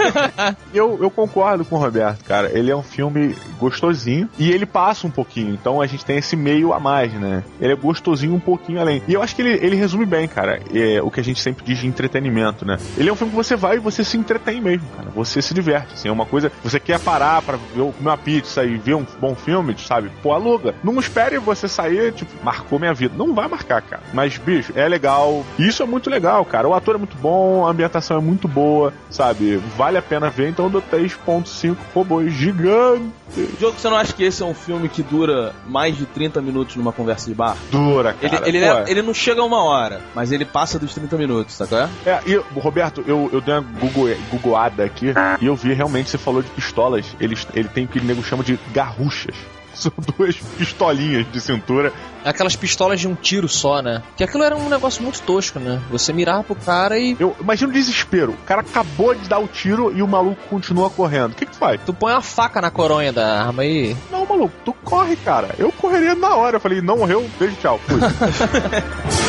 eu, 0.74 0.98
eu 1.00 1.12
concordo 1.12 1.64
com 1.64 1.76
o 1.76 1.80
Roberto, 1.80 2.24
cara. 2.24 2.50
Ele 2.58 2.72
é 2.72 2.76
um 2.76 2.82
filme 2.82 3.36
gostosinho 3.60 4.28
e 4.40 4.50
ele 4.50 4.66
passa 4.66 5.06
um 5.06 5.12
pouquinho. 5.12 5.54
Então 5.54 5.80
a 5.80 5.86
gente 5.86 6.04
tem 6.04 6.18
esse 6.18 6.36
meio 6.36 6.74
a 6.74 6.80
mais, 6.80 7.14
né? 7.14 7.44
Ele 7.60 7.74
é 7.74 7.76
gostosinho 7.76 8.34
um 8.34 8.40
pouquinho 8.40 8.80
além. 8.80 9.04
E 9.08 9.14
eu 9.14 9.22
acho 9.22 9.36
que 9.36 9.42
ele, 9.42 9.64
ele 9.64 9.76
resume 9.76 10.06
bem, 10.06 10.28
cara, 10.28 10.60
é, 10.74 11.00
o 11.02 11.12
que 11.12 11.20
a 11.20 11.24
gente 11.24 11.42
sempre 11.42 11.64
diz 11.64 11.78
de 11.78 11.86
entretenimento, 11.86 12.66
né? 12.66 12.78
Ele 12.98 13.10
é 13.10 13.14
um 13.14 13.16
filme 13.16 13.32
que 13.32 13.38
você 13.38 13.56
vai 13.56 13.76
e 13.76 13.80
você 13.80 14.04
se 14.04 14.18
entretém 14.18 14.60
mesmo, 14.60 14.88
cara. 14.96 15.10
Você 15.12 15.42
se 15.42 15.54
diverte. 15.54 15.94
Assim, 15.94 16.08
é 16.08 16.12
uma 16.12 16.26
coisa. 16.26 16.52
Você 16.64 16.80
quer 16.80 17.00
parar 17.00 17.42
pra 17.42 17.58
ver, 17.58 17.94
comer 17.94 18.10
uma 18.10 18.18
pizza 18.18 18.64
e 18.64 18.78
ver 18.78 18.96
um 18.96 19.06
bom 19.20 19.36
filme, 19.36 19.76
sabe? 19.90 20.12
Pô, 20.22 20.32
aluga. 20.34 20.76
Não 20.84 21.00
espere 21.00 21.40
você 21.40 21.68
sair, 21.68 22.14
tipo, 22.14 22.32
marcou 22.44 22.78
minha 22.78 22.94
vida. 22.94 23.16
Não 23.18 23.34
vai 23.34 23.48
marcar, 23.48 23.82
cara. 23.82 24.04
Mas, 24.14 24.38
bicho, 24.38 24.72
é 24.76 24.88
legal. 24.88 25.44
Isso 25.58 25.82
é 25.82 25.86
muito 25.86 26.12
legal, 26.12 26.46
cara. 26.46 26.68
O 26.68 26.76
ator 26.76 26.94
é 26.94 26.98
muito 27.00 27.18
bom, 27.18 27.66
a 27.66 27.72
ambientação 27.72 28.18
é 28.18 28.22
muito 28.22 28.48
boa, 28.48 28.94
sabe? 29.10 29.58
Vale 29.76 29.98
a 29.98 30.02
pena 30.02 30.30
ver. 30.30 30.50
Então 30.50 30.66
eu 30.66 30.72
dou 30.72 30.82
3.5 30.82 31.76
robôs 31.94 32.32
gigantes. 32.32 33.10
Diogo, 33.58 33.80
você 33.80 33.90
não 33.90 33.98
acha 33.98 34.14
que 34.14 34.24
esse 34.24 34.42
é 34.42 34.46
um 34.46 34.54
filme 34.54 34.90
que 34.90 35.02
dura 35.04 35.54
mais 35.68 35.96
de 35.98 36.06
30 36.06 36.42
minutos 36.42 36.76
numa 36.76 36.92
conversa 36.92 37.28
de 37.30 37.36
bar? 37.36 37.56
Dura, 37.72 38.16
Ele, 38.22 38.30
cara. 38.30 38.50
ele, 38.50 38.60
Pô, 38.60 38.66
é- 38.74 38.84
ele 38.92 39.02
não 39.02 39.14
chega 39.14 39.42
a 39.42 39.46
uma 39.46 39.64
hora, 39.64 40.02
mas 40.16 40.32
ele 40.32 40.46
passa 40.46 40.78
dos 40.80 40.94
30 40.94 41.16
minutos, 41.16 41.54
sabe 41.56 41.70
qual 41.70 41.82
é? 41.82 41.90
É, 42.06 42.20
e, 42.26 42.36
Roberto, 42.60 43.04
eu, 43.08 43.30
eu 43.32 43.40
dei 43.40 43.54
uma 43.54 43.62
Google, 43.80 44.16
googleada 44.32 44.84
aqui 44.84 45.14
e 45.40 45.46
eu 45.46 45.56
vi 45.56 45.74
realmente, 45.74 46.10
você 46.10 46.18
falou 46.18 46.42
de 46.42 46.50
pistolas, 46.50 47.16
ele, 47.20 47.38
ele 47.54 47.68
tem 47.70 47.86
o 47.86 47.88
que 47.88 48.00
o 48.00 48.04
nego 48.04 48.24
chama 48.24 48.44
de 48.44 48.60
garruchas. 48.74 49.36
São 49.80 49.92
duas 50.18 50.36
pistolinhas 50.58 51.26
de 51.32 51.40
cintura. 51.42 51.94
Aquelas 52.24 52.56
pistolas 52.56 53.00
de 53.00 53.08
um 53.08 53.16
tiro 53.16 53.48
só, 53.48 53.82
né? 53.82 54.04
Que 54.18 54.24
aquilo 54.24 54.44
era 54.44 54.56
um 54.56 54.68
negócio 54.68 55.02
muito 55.02 55.22
tosco, 55.22 55.60
né? 55.60 55.82
Você 55.90 56.12
mirava 56.12 56.44
pro 56.44 56.56
cara 56.56 57.00
e 57.00 57.16
Eu 57.20 57.36
imagino 57.40 57.70
o 57.70 57.74
desespero. 57.74 58.34
O 58.34 58.46
cara 58.46 58.62
acabou 58.62 59.16
de 59.16 59.28
dar 59.30 59.40
o 59.40 59.48
tiro 59.48 59.96
e 59.96 60.02
o 60.02 60.08
maluco 60.08 60.42
continua 60.50 60.90
correndo. 60.90 61.32
O 61.32 61.36
que 61.36 61.46
que 61.46 61.52
tu 61.52 61.58
faz? 61.58 61.80
tu 61.86 61.94
põe 61.94 62.12
uma 62.12 62.22
faca 62.22 62.60
na 62.60 62.70
coronha 62.70 63.14
da 63.14 63.46
arma 63.46 63.64
e. 63.66 63.96
Não, 64.12 64.26
maluco, 64.26 64.54
tu 64.66 64.74
corre, 64.84 65.16
cara. 65.16 65.56
Eu 65.58 65.72
correria 65.72 66.16
na 66.16 66.36
hora. 66.36 66.58
Eu 66.58 66.62
falei, 66.62 66.82
não 66.82 66.98
morreu, 66.98 67.30
beijo, 67.40 67.56
tchau. 67.56 67.80
Fui. 67.86 68.00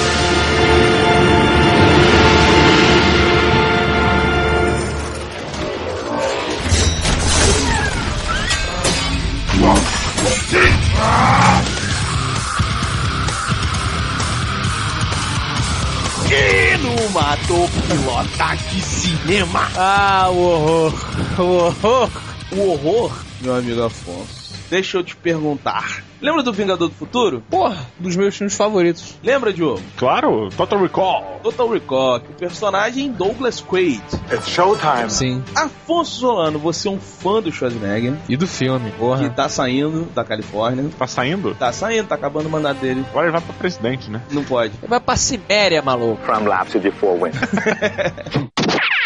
matou 17.11 17.69
pilota 17.89 18.55
de 18.71 18.81
cinema. 18.81 19.69
Ah, 19.77 20.29
o 20.31 20.39
horror! 20.39 20.95
O 21.39 21.43
horror! 21.43 22.11
O 22.53 22.71
horror, 22.73 23.13
meu 23.41 23.55
amigo 23.55 23.83
Afonso. 23.83 24.40
Deixa 24.71 24.97
eu 24.99 25.03
te 25.03 25.17
perguntar. 25.17 26.03
Lembra 26.23 26.43
do 26.43 26.53
Vingador 26.53 26.89
do 26.89 26.95
Futuro? 26.95 27.43
Porra, 27.51 27.77
dos 27.99 28.15
meus 28.15 28.37
filmes 28.37 28.55
favoritos. 28.55 29.19
Lembra, 29.23 29.53
Diogo? 29.53 29.81
claro, 29.97 30.49
Total 30.57 30.81
Recall. 30.81 31.41
Total 31.43 31.69
Recall, 31.69 32.21
que 32.21 32.31
o 32.31 32.35
personagem 32.35 33.11
Douglas 33.11 33.61
Quaid. 33.61 34.03
It's 34.31 34.47
showtime. 34.49 35.11
Sim. 35.11 35.43
Afonso 35.57 36.21
Solano, 36.21 36.59
você 36.59 36.89
é 36.89 36.91
um 36.91 37.01
fã 37.01 37.41
do 37.43 37.51
Schwarzenegger, 37.51 38.15
E 38.29 38.37
do 38.37 38.47
filme, 38.47 38.91
que 38.91 38.99
porra. 38.99 39.29
tá 39.31 39.49
saindo 39.49 40.05
da 40.15 40.23
Califórnia. 40.23 40.89
Tá 40.99 41.07
saindo? 41.07 41.55
Tá 41.55 41.73
saindo, 41.73 42.07
tá 42.09 42.15
acabando 42.15 42.47
o 42.47 42.51
mandato 42.51 42.79
dele. 42.81 43.05
Agora 43.11 43.27
ele 43.27 43.33
vai 43.33 43.41
pra 43.41 43.55
presidente, 43.55 44.11
né? 44.11 44.21
Não 44.31 44.45
pode. 44.45 44.75
Vai 44.87 45.01
pra 45.01 45.17
Sibéria, 45.17 45.81
maluco. 45.83 46.23
From 46.25 46.45
Rhapsody 46.45 46.91
for 46.93 47.15
Win. 47.19 47.33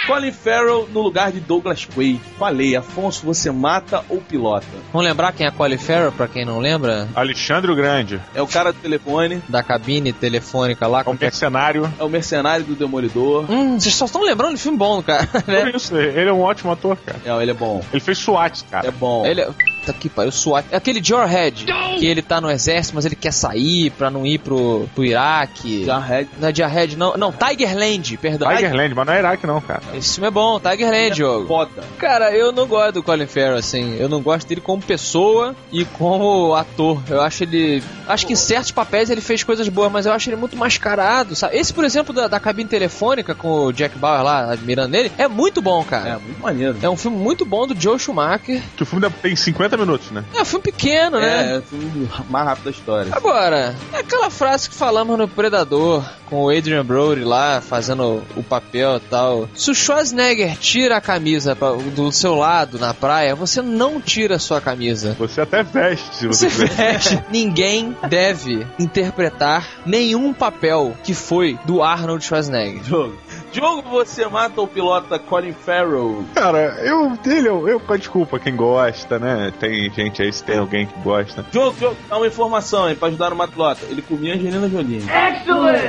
Colin 0.06 0.32
Farrell 0.32 0.88
no 0.92 1.00
lugar 1.00 1.32
de 1.32 1.40
Douglas 1.40 1.84
Quaid. 1.86 2.20
Falei, 2.38 2.76
Afonso, 2.76 3.24
você 3.24 3.50
mata 3.50 4.04
ou 4.08 4.20
pilota? 4.20 4.66
Vamos 4.92 5.06
lembrar 5.08 5.32
quem 5.32 5.46
é 5.46 5.48
a 5.48 5.52
Colin 5.52 5.78
Farrell, 5.78 6.12
pra 6.12 6.28
quem 6.28 6.44
não 6.44 6.58
lembra? 6.58 7.08
Alexandre 7.14 7.70
o 7.70 7.74
Grande. 7.74 8.20
É 8.34 8.42
o 8.42 8.46
cara 8.46 8.72
do 8.72 8.78
telefone, 8.80 9.42
Da 9.48 9.62
cabine 9.62 10.12
telefônica 10.12 10.86
lá 10.86 11.00
É 11.00 11.04
com... 11.04 11.16
mercenário. 11.18 11.92
é 11.98 12.04
o 12.04 12.08
mercenário 12.08 12.64
do 12.64 12.74
Demolidor. 12.74 13.50
Hum, 13.50 13.78
vocês 13.80 13.94
só 13.94 14.04
estão 14.04 14.22
lembrando 14.22 14.56
de 14.56 14.60
filme 14.62 14.76
bom, 14.78 15.02
cara. 15.02 15.28
né? 15.46 15.60
Por 15.70 15.74
isso, 15.76 15.96
ele 15.96 16.28
é 16.28 16.32
um 16.32 16.40
ótimo 16.42 16.72
ator, 16.72 16.96
cara. 16.96 17.18
É, 17.24 17.42
ele 17.42 17.50
é 17.50 17.54
bom. 17.54 17.82
Ele 17.92 18.00
fez 18.00 18.18
SWAT, 18.18 18.62
cara. 18.70 18.88
É 18.88 18.90
bom. 18.90 19.24
Ele 19.24 19.40
é. 19.40 19.48
Puta 19.84 19.92
que 19.92 20.08
pariu, 20.08 20.32
SWAT. 20.32 20.64
É 20.70 20.76
aquele 20.76 21.02
Jarhead, 21.02 21.66
que 21.98 22.06
ele 22.06 22.22
tá 22.22 22.40
no 22.40 22.50
exército, 22.50 22.94
mas 22.94 23.04
ele 23.04 23.14
quer 23.14 23.32
sair 23.32 23.90
pra 23.90 24.10
não 24.10 24.24
ir 24.24 24.38
pro, 24.38 24.88
pro 24.94 25.04
Iraque. 25.04 25.84
Jarhead. 25.84 26.28
Não 26.40 26.48
é 26.48 26.54
Jarhead, 26.54 26.96
não. 26.96 27.16
Não, 27.16 27.30
Tigerland, 27.32 28.16
perdão. 28.16 28.48
Tigerland, 28.48 28.94
mas 28.94 29.06
não 29.06 29.12
é 29.12 29.18
Iraque, 29.18 29.46
não, 29.46 29.60
cara. 29.60 29.82
Esse 29.94 30.14
filme 30.14 30.28
é 30.28 30.30
bom, 30.30 30.58
Tigerland, 30.58 31.10
Diogo. 31.14 31.46
Foda. 31.46 31.82
Cara, 31.98 32.30
eu 32.34 32.50
não 32.52 32.66
gosto 32.66 32.92
do 32.94 33.02
Colin 33.02 33.26
Farrell, 33.26 33.56
assim. 33.56 33.96
Eu 33.98 34.08
não 34.08 34.22
gosto 34.22 34.46
dele 34.48 34.60
como 34.60 34.82
pessoa 34.82 35.54
e 35.70 35.84
como 35.84 36.54
ator. 36.54 37.02
Eu 37.08 37.20
acho 37.20 37.42
ele. 37.44 37.82
Acho 38.08 38.26
que 38.26 38.32
em 38.32 38.36
certos 38.36 38.70
papéis 38.70 39.10
ele 39.10 39.20
fez 39.20 39.42
coisas 39.44 39.68
boas, 39.68 39.92
mas 39.92 40.06
eu 40.06 40.12
acho 40.12 40.28
ele 40.30 40.36
muito 40.36 40.56
mascarado, 40.56 41.34
sabe? 41.36 41.56
Esse, 41.56 41.72
por 41.72 41.84
exemplo, 41.84 42.14
da, 42.14 42.26
da 42.28 42.40
cabine 42.40 42.68
telefônica 42.68 43.34
com 43.34 43.66
o 43.66 43.72
Jack 43.72 43.98
Bauer 43.98 44.22
lá 44.22 44.52
admirando 44.52 44.96
ele, 44.96 45.12
é 45.18 45.28
muito 45.28 45.60
bom, 45.60 45.82
É, 45.82 45.84
cara. 45.84 46.18
muito 46.18 46.40
maneiro. 46.42 46.76
É 46.82 46.88
um 46.88 46.96
filme 46.96 47.16
muito 47.16 47.44
bom 47.44 47.66
do 47.66 47.78
Joe 47.78 47.98
Schumacher. 47.98 48.62
Que 48.76 48.82
o 48.82 48.86
filme 48.86 49.08
tem 49.22 49.34
50 49.36 49.73
minutos, 49.76 50.10
né? 50.10 50.24
É 50.34 50.44
filme 50.44 50.62
pequeno, 50.64 51.18
né? 51.18 51.54
É, 51.54 51.58
o 51.58 51.62
filme 51.62 52.10
mais 52.30 52.46
rápido 52.46 52.64
da 52.64 52.70
história. 52.70 53.12
Agora, 53.14 53.74
é 53.92 53.98
aquela 53.98 54.30
frase 54.30 54.68
que 54.68 54.74
falamos 54.74 55.16
no 55.18 55.28
Predador, 55.28 56.04
com 56.26 56.44
o 56.44 56.50
Adrian 56.50 56.84
Brody 56.84 57.22
lá, 57.24 57.60
fazendo 57.60 58.22
o 58.36 58.42
papel 58.42 58.96
e 58.96 59.00
tal. 59.00 59.48
Se 59.54 59.70
o 59.70 59.74
Schwarzenegger 59.74 60.56
tira 60.58 60.96
a 60.96 61.00
camisa 61.00 61.54
pra- 61.54 61.72
do 61.72 62.10
seu 62.12 62.34
lado 62.34 62.78
na 62.78 62.92
praia, 62.94 63.34
você 63.34 63.60
não 63.62 64.00
tira 64.00 64.36
a 64.36 64.38
sua 64.38 64.60
camisa. 64.60 65.14
Você 65.18 65.40
até 65.40 65.62
veste, 65.62 66.14
se 66.16 66.26
você 66.26 66.48
Você 66.50 66.66
quiser. 66.68 66.92
veste. 66.92 67.24
Ninguém 67.30 67.96
deve 68.08 68.66
interpretar 68.78 69.66
nenhum 69.84 70.32
papel 70.32 70.96
que 71.04 71.14
foi 71.14 71.58
do 71.64 71.82
Arnold 71.82 72.24
Schwarzenegger. 72.24 72.82
Diogo. 72.82 73.16
Diogo, 73.54 73.88
você 73.88 74.26
mata 74.26 74.60
ou 74.60 74.66
pilota 74.66 75.16
Colin 75.16 75.52
Farrell? 75.52 76.24
Cara, 76.34 76.76
eu 76.84 77.16
dele, 77.22 77.48
eu, 77.48 77.68
eu 77.68 77.80
desculpa 77.96 78.36
quem 78.40 78.56
gosta, 78.56 79.16
né? 79.16 79.52
Tem 79.60 79.88
gente 79.92 80.20
aí, 80.20 80.32
se 80.32 80.42
tem 80.42 80.58
alguém 80.58 80.86
que 80.86 80.98
gosta. 80.98 81.46
Diogo, 81.52 81.78
Diogo, 81.78 81.96
dá 82.08 82.16
uma 82.16 82.26
informação 82.26 82.86
aí 82.86 82.96
pra 82.96 83.06
ajudar 83.06 83.30
no 83.30 83.36
Matulota. 83.36 83.86
Ele 83.88 84.02
comia 84.02 84.34
Angelina 84.34 84.68
Jolie. 84.68 85.04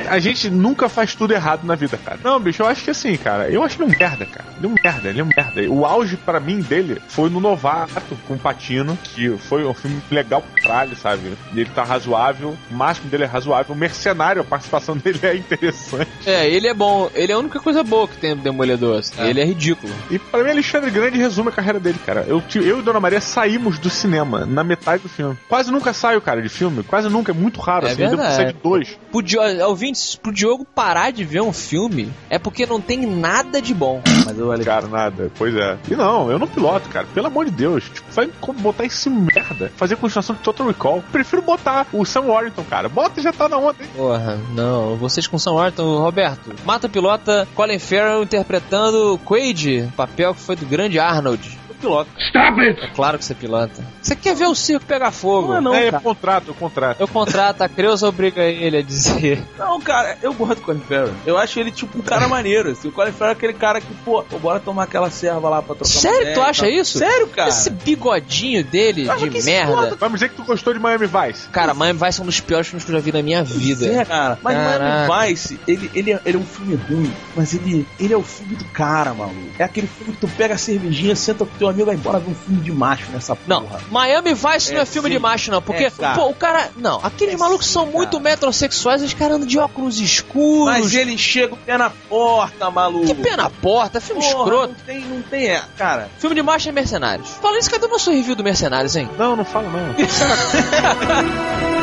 A 0.08 0.18
gente 0.20 0.48
nunca 0.48 0.88
faz 0.88 1.16
tudo 1.16 1.34
errado 1.34 1.64
na 1.64 1.74
vida, 1.74 1.98
cara. 1.98 2.20
Não, 2.22 2.38
bicho, 2.38 2.62
eu 2.62 2.68
acho 2.68 2.84
que 2.84 2.90
assim, 2.90 3.16
cara, 3.16 3.50
eu 3.50 3.64
acho 3.64 3.82
ele 3.82 3.92
um 3.92 3.98
merda, 3.98 4.24
cara. 4.24 4.46
Ele 4.56 4.66
é 4.66 4.68
um 4.68 4.74
merda, 4.84 5.08
ele 5.08 5.20
é 5.20 5.24
um 5.24 5.30
merda. 5.36 5.62
O 5.68 5.84
auge 5.84 6.16
pra 6.16 6.38
mim 6.38 6.60
dele 6.60 7.02
foi 7.08 7.28
no 7.28 7.40
Novato 7.40 8.16
com 8.28 8.34
o 8.34 8.38
Patino, 8.38 8.96
que 9.02 9.36
foi 9.38 9.64
um 9.64 9.74
filme 9.74 10.00
legal 10.08 10.40
pro 10.40 10.62
caralho, 10.62 10.94
sabe? 10.94 11.36
Ele 11.52 11.70
tá 11.74 11.82
razoável, 11.82 12.56
o 12.70 12.74
máximo 12.74 13.10
dele 13.10 13.24
é 13.24 13.26
razoável. 13.26 13.74
O 13.74 13.78
Mercenário, 13.78 14.40
a 14.42 14.44
participação 14.44 14.96
dele 15.02 15.18
é 15.24 15.34
interessante. 15.34 16.10
É, 16.24 16.48
ele 16.48 16.68
é 16.68 16.74
bom. 16.74 17.10
Ele 17.12 17.32
é 17.32 17.34
a 17.34 17.38
única 17.56 17.64
coisa 17.64 17.82
boa 17.82 18.06
que 18.08 18.16
tem 18.18 18.34
no 18.34 18.42
Demolidor. 18.42 18.98
assim. 18.98 19.14
É. 19.20 19.28
Ele 19.30 19.40
é 19.40 19.44
ridículo. 19.44 19.92
E 20.10 20.18
pra 20.18 20.42
mim, 20.42 20.50
Alexandre 20.50 20.90
Grande 20.90 21.18
resume 21.18 21.48
a 21.48 21.52
carreira 21.52 21.80
dele, 21.80 21.98
cara. 22.04 22.24
Eu, 22.28 22.42
eu 22.54 22.78
e 22.78 22.82
Dona 22.82 23.00
Maria 23.00 23.20
saímos 23.20 23.78
do 23.78 23.90
cinema 23.90 24.44
na 24.46 24.62
metade 24.62 25.02
do 25.02 25.08
filme. 25.08 25.36
Quase 25.48 25.70
nunca 25.70 25.92
saio, 25.92 26.20
cara, 26.20 26.40
de 26.42 26.48
filme. 26.48 26.82
Quase 26.82 27.08
nunca, 27.08 27.32
é 27.32 27.34
muito 27.34 27.60
raro, 27.60 27.86
É 27.86 27.92
assim. 27.92 28.02
Eu 28.02 28.08
verdade. 28.10 28.34
sair 28.36 28.46
de 28.52 28.58
dois. 28.62 28.98
Pro, 29.10 29.22
Dio- 29.22 29.40
ouvintes, 29.66 30.14
pro 30.16 30.32
Diogo 30.32 30.64
parar 30.64 31.10
de 31.10 31.24
ver 31.24 31.40
um 31.42 31.52
filme 31.52 32.10
é 32.30 32.38
porque 32.38 32.66
não 32.66 32.80
tem 32.80 33.06
nada 33.06 33.60
de 33.60 33.74
bom. 33.74 34.02
Mas 34.24 34.38
eu 34.38 34.56
Cara, 34.64 34.86
nada. 34.88 35.30
Pois 35.36 35.54
é. 35.54 35.76
E 35.90 35.94
não, 35.94 36.30
eu 36.30 36.38
não 36.38 36.46
piloto, 36.46 36.88
cara. 36.88 37.06
Pelo 37.14 37.26
amor 37.26 37.44
de 37.44 37.50
Deus. 37.50 37.84
Tipo, 37.84 38.10
vai 38.12 38.28
botar 38.58 38.84
esse 38.84 39.08
merda. 39.10 39.70
Fazer 39.76 39.94
a 39.94 39.96
continuação 39.96 40.34
de 40.34 40.42
Total 40.42 40.66
Recall. 40.66 41.02
Prefiro 41.12 41.42
botar 41.42 41.86
o 41.92 42.04
Sam 42.04 42.22
Warrington, 42.22 42.64
cara. 42.64 42.88
Bota 42.88 43.20
e 43.20 43.22
já 43.22 43.32
tá 43.32 43.48
na 43.48 43.56
onda, 43.58 43.76
hein? 43.80 43.88
Porra, 43.96 44.38
não. 44.54 44.96
Vocês 44.96 45.26
com 45.26 45.38
São 45.38 45.54
Orton, 45.54 45.98
Roberto. 45.98 46.52
Mata 46.64 46.88
pilota 46.88 47.45
Colin 47.54 47.78
Farrell 47.78 48.22
interpretando 48.22 49.18
Quaid, 49.24 49.92
papel 49.96 50.34
que 50.34 50.40
foi 50.40 50.56
do 50.56 50.66
grande 50.66 50.98
Arnold. 50.98 51.58
Piloto. 51.76 52.10
É 52.34 52.88
claro 52.94 53.18
que 53.18 53.24
você 53.24 53.34
pilota. 53.34 53.84
Você 54.02 54.14
quer 54.14 54.34
ver 54.34 54.46
o 54.46 54.54
circo 54.54 54.86
pegar 54.86 55.10
fogo? 55.10 55.48
Não 55.48 55.56
é 55.56 55.60
não, 55.60 55.74
é, 55.74 55.90
cara. 55.90 56.02
contrato, 56.02 56.54
contrato. 56.54 57.00
Eu 57.00 57.08
contrato, 57.08 57.62
a 57.62 57.68
Creuza 57.68 58.08
obriga 58.08 58.42
ele 58.42 58.78
a 58.78 58.82
dizer. 58.82 59.42
Não, 59.58 59.80
cara, 59.80 60.16
eu 60.22 60.32
gosto 60.32 60.56
do 60.56 60.62
Colin 60.62 60.80
Farrell. 60.80 61.12
Eu 61.26 61.36
acho 61.36 61.58
ele, 61.58 61.70
tipo, 61.70 61.98
um 61.98 62.02
cara 62.02 62.28
maneiro. 62.28 62.70
Assim. 62.70 62.88
O 62.88 62.92
Colin 62.92 63.12
Farrell 63.12 63.30
é 63.30 63.36
aquele 63.36 63.52
cara 63.52 63.80
que, 63.80 63.92
pô, 64.04 64.22
pô, 64.22 64.38
bora 64.38 64.60
tomar 64.60 64.84
aquela 64.84 65.10
serva 65.10 65.48
lá 65.48 65.62
pra 65.62 65.74
trocar 65.74 65.90
Sério, 65.90 66.34
tu 66.34 66.40
acha 66.40 66.68
isso? 66.68 66.98
Sério, 66.98 67.26
cara. 67.28 67.48
Esse 67.48 67.70
bigodinho 67.70 68.64
dele 68.64 69.06
de 69.06 69.44
merda. 69.44 69.96
Vamos 69.98 70.20
dizer 70.20 70.30
que 70.30 70.36
tu 70.36 70.44
gostou 70.44 70.72
de 70.72 70.78
Miami 70.78 71.06
Vice. 71.06 71.48
Cara, 71.48 71.74
Miami 71.74 71.98
Vice 71.98 72.20
é 72.20 72.22
um 72.22 72.26
dos 72.26 72.40
piores 72.40 72.68
filmes 72.68 72.84
que 72.84 72.90
eu 72.90 72.96
já 72.96 73.00
vi 73.00 73.12
na 73.12 73.22
minha 73.22 73.42
vida. 73.42 73.86
É, 73.86 74.04
cara. 74.04 74.38
Mas 74.42 74.56
Caraca. 74.56 75.08
Miami 75.08 75.34
Vice, 75.34 75.60
ele, 75.66 75.90
ele, 75.94 76.12
é, 76.12 76.20
ele 76.24 76.36
é 76.36 76.40
um 76.40 76.46
filme 76.46 76.74
ruim, 76.74 77.12
mas 77.34 77.54
ele, 77.54 77.86
ele 77.98 78.14
é 78.14 78.16
o 78.16 78.22
filme 78.22 78.56
do 78.56 78.64
cara, 78.66 79.14
maluco. 79.14 79.36
É 79.58 79.64
aquele 79.64 79.86
filme 79.86 80.12
que 80.12 80.20
tu 80.20 80.28
pega 80.28 80.54
a 80.54 80.58
cervejinha, 80.58 81.14
senta 81.16 81.44
com 81.44 81.56
teu 81.58 81.65
teu 81.66 81.70
amigo 81.70 81.86
vai 81.86 81.94
embora 81.94 82.18
ver 82.18 82.30
um 82.30 82.34
filme 82.34 82.60
de 82.62 82.72
macho 82.72 83.10
nessa 83.12 83.36
Não, 83.46 83.62
porra. 83.62 83.80
Miami 83.90 84.34
Vice 84.34 84.72
não 84.72 84.80
É 84.80 84.82
é 84.82 84.86
filme 84.86 85.08
sim. 85.08 85.14
de 85.14 85.18
macho, 85.18 85.50
não. 85.50 85.60
Porque, 85.62 85.84
É, 85.84 85.90
pô, 85.90 86.28
o 86.28 86.34
cara. 86.34 86.70
Não, 86.76 87.00
aqueles 87.02 87.34
É 87.34 87.36
malucos 87.36 87.66
sim, 87.66 87.72
são 87.72 87.84
cara. 87.86 87.96
muito 87.96 88.20
metrosexuais, 88.20 89.02
os 89.02 89.12
caras 89.14 89.36
andam 89.36 89.46
de 89.48 89.58
óculos 89.58 90.00
escuros. 90.00 90.78
Mas 90.78 90.94
ele 90.94 91.16
chega 91.18 91.54
o 91.54 91.56
pé 91.56 91.76
na 91.78 91.90
porta, 91.90 92.70
maluco. 92.70 93.06
Que 93.06 93.14
pé 93.14 93.36
na 93.36 93.50
porta, 93.50 94.00
filme 94.00 94.22
Porra, 94.22 94.36
escroto. 94.38 94.74
Não 94.78 94.84
tem, 94.84 95.00
não 95.04 95.22
tem, 95.22 95.48
é, 95.48 95.62
cara. 95.76 96.08
Filme 96.18 96.34
de 96.36 96.42
macho 96.42 96.68
é 96.68 96.72
Mercenários. 96.72 97.28
Falando 97.42 97.58
isso, 97.60 97.70
cadê 97.70 97.86
o 97.86 97.90
nosso 97.90 98.10
review 98.10 98.34
do 98.36 98.44
Mercenários, 98.44 98.94
hein? 98.96 99.08
Não, 99.18 99.36
não 99.36 99.44
fala 99.44 99.68
não. 99.68 99.94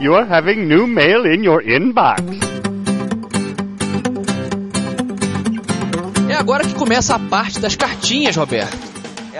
You're 0.00 0.24
having 0.24 0.66
new 0.66 0.86
mail 0.86 1.26
in 1.26 1.44
your 1.44 1.62
inbox. 1.62 2.22
É 6.26 6.34
agora 6.34 6.64
que 6.64 6.72
começa 6.72 7.16
a 7.16 7.18
parte 7.18 7.60
das 7.60 7.76
cartinhas, 7.76 8.34
Roberto. 8.34 8.89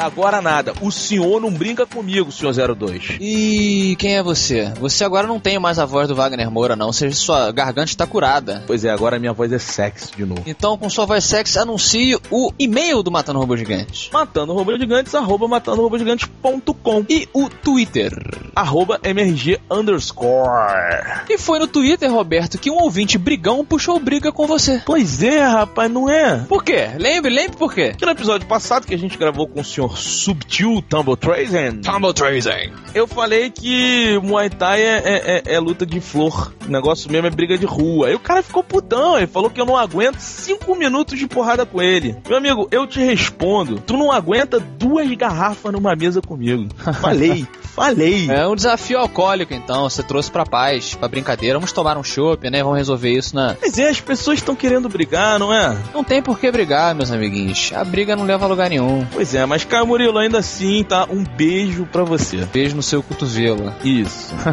É 0.00 0.02
agora 0.02 0.40
nada. 0.40 0.72
O 0.80 0.90
senhor 0.90 1.42
não 1.42 1.50
brinca 1.52 1.84
comigo, 1.84 2.32
senhor 2.32 2.54
02. 2.74 3.18
E 3.20 3.94
quem 3.98 4.16
é 4.16 4.22
você? 4.22 4.72
Você 4.80 5.04
agora 5.04 5.26
não 5.26 5.38
tem 5.38 5.58
mais 5.58 5.78
a 5.78 5.84
voz 5.84 6.08
do 6.08 6.14
Wagner 6.14 6.50
Moura, 6.50 6.74
não. 6.74 6.90
Seja, 6.90 7.14
sua 7.14 7.52
garganta 7.52 7.90
está 7.90 8.06
curada. 8.06 8.64
Pois 8.66 8.82
é, 8.82 8.88
agora 8.88 9.18
minha 9.18 9.34
voz 9.34 9.52
é 9.52 9.58
sexy 9.58 10.12
de 10.16 10.24
novo. 10.24 10.42
Então, 10.46 10.78
com 10.78 10.88
sua 10.88 11.04
voz 11.04 11.22
sexy, 11.24 11.58
anuncie 11.58 12.18
o 12.30 12.50
e-mail 12.58 13.02
do 13.02 13.10
Matando 13.10 13.40
Robô 13.40 13.54
Gigantes. 13.58 14.08
Matando 14.10 14.54
Robô 14.54 14.74
Gigantes, 14.78 15.14
arroba 15.14 15.46
matandorobogigantes.com 15.46 17.04
E 17.06 17.28
o 17.34 17.50
Twitter. 17.50 18.10
arroba 18.56 18.98
mrg 19.04 19.58
underscore. 19.70 21.24
E 21.28 21.36
foi 21.36 21.58
no 21.58 21.66
Twitter, 21.66 22.10
Roberto, 22.10 22.56
que 22.56 22.70
um 22.70 22.78
ouvinte 22.82 23.18
brigão 23.18 23.62
puxou 23.66 23.98
briga 24.00 24.32
com 24.32 24.46
você. 24.46 24.80
Pois 24.86 25.22
é, 25.22 25.44
rapaz, 25.44 25.90
não 25.90 26.08
é? 26.08 26.38
Por 26.48 26.64
quê? 26.64 26.88
Lembre, 26.96 27.30
lembre 27.30 27.58
por 27.58 27.74
quê? 27.74 27.92
Que 27.98 28.06
no 28.06 28.12
episódio 28.12 28.48
passado 28.48 28.86
que 28.86 28.94
a 28.94 28.98
gente 28.98 29.18
gravou 29.18 29.46
com 29.46 29.60
o 29.60 29.64
senhor 29.64 29.89
Subtil 29.96 30.82
Tumble 30.88 31.16
Trazen, 31.16 31.80
Tumble 31.80 32.12
Tracing. 32.12 32.72
eu 32.94 33.06
falei 33.06 33.50
que 33.50 34.18
Muay 34.22 34.48
Thai 34.50 34.80
é, 34.82 35.02
é- 35.04 35.42
é- 35.46 35.54
é 35.54 35.60
luta 35.60 35.84
de 35.86 36.00
flor. 36.00 36.52
O 36.66 36.70
negócio 36.70 37.10
mesmo 37.10 37.26
é 37.26 37.30
briga 37.30 37.56
de 37.58 37.66
rua. 37.66 38.08
Aí 38.08 38.14
o 38.14 38.18
cara 38.20 38.42
ficou 38.42 38.62
putão, 38.62 39.16
ele 39.16 39.26
falou 39.26 39.50
que 39.50 39.60
eu 39.60 39.66
não 39.66 39.76
aguento 39.76 40.18
cinco 40.18 40.74
minutos 40.76 41.18
de 41.18 41.26
porrada 41.26 41.64
com 41.66 41.80
ele. 41.82 42.16
Meu 42.28 42.38
amigo, 42.38 42.68
eu 42.70 42.86
te 42.86 43.00
respondo, 43.00 43.80
tu 43.80 43.96
não 43.96 44.12
aguenta 44.12 44.58
duas 44.60 45.10
garrafas 45.14 45.72
numa 45.72 45.94
mesa 45.96 46.20
comigo. 46.20 46.68
Falei, 47.00 47.46
falei. 47.74 48.28
É 48.30 48.46
um 48.46 48.54
desafio 48.54 48.98
alcoólico, 48.98 49.54
então. 49.54 49.88
Você 49.88 50.02
trouxe 50.02 50.30
pra 50.30 50.44
paz, 50.44 50.94
pra 50.94 51.08
brincadeira. 51.08 51.58
Vamos 51.58 51.72
tomar 51.72 51.96
um 51.96 52.04
chopp, 52.04 52.48
né? 52.50 52.62
Vamos 52.62 52.78
resolver 52.78 53.10
isso 53.12 53.34
na. 53.34 53.56
Mas 53.60 53.78
é, 53.78 53.88
as 53.88 54.00
pessoas 54.00 54.38
estão 54.38 54.54
querendo 54.54 54.88
brigar, 54.88 55.38
não 55.38 55.52
é? 55.52 55.76
Não 55.94 56.04
tem 56.04 56.22
por 56.22 56.38
que 56.38 56.50
brigar, 56.50 56.94
meus 56.94 57.10
amiguinhos. 57.10 57.72
A 57.74 57.84
briga 57.84 58.14
não 58.16 58.24
leva 58.24 58.44
a 58.44 58.48
lugar 58.48 58.68
nenhum. 58.70 59.06
Pois 59.12 59.34
é, 59.34 59.46
mas 59.46 59.64
Caio 59.80 59.86
Murilo, 59.86 60.18
ainda 60.18 60.38
assim, 60.38 60.84
tá? 60.84 61.06
Um 61.08 61.24
beijo 61.24 61.86
pra 61.86 62.04
você. 62.04 62.44
Beijo 62.52 62.76
no 62.76 62.82
seu 62.82 63.02
cotovelo. 63.02 63.72
Isso. 63.82 64.34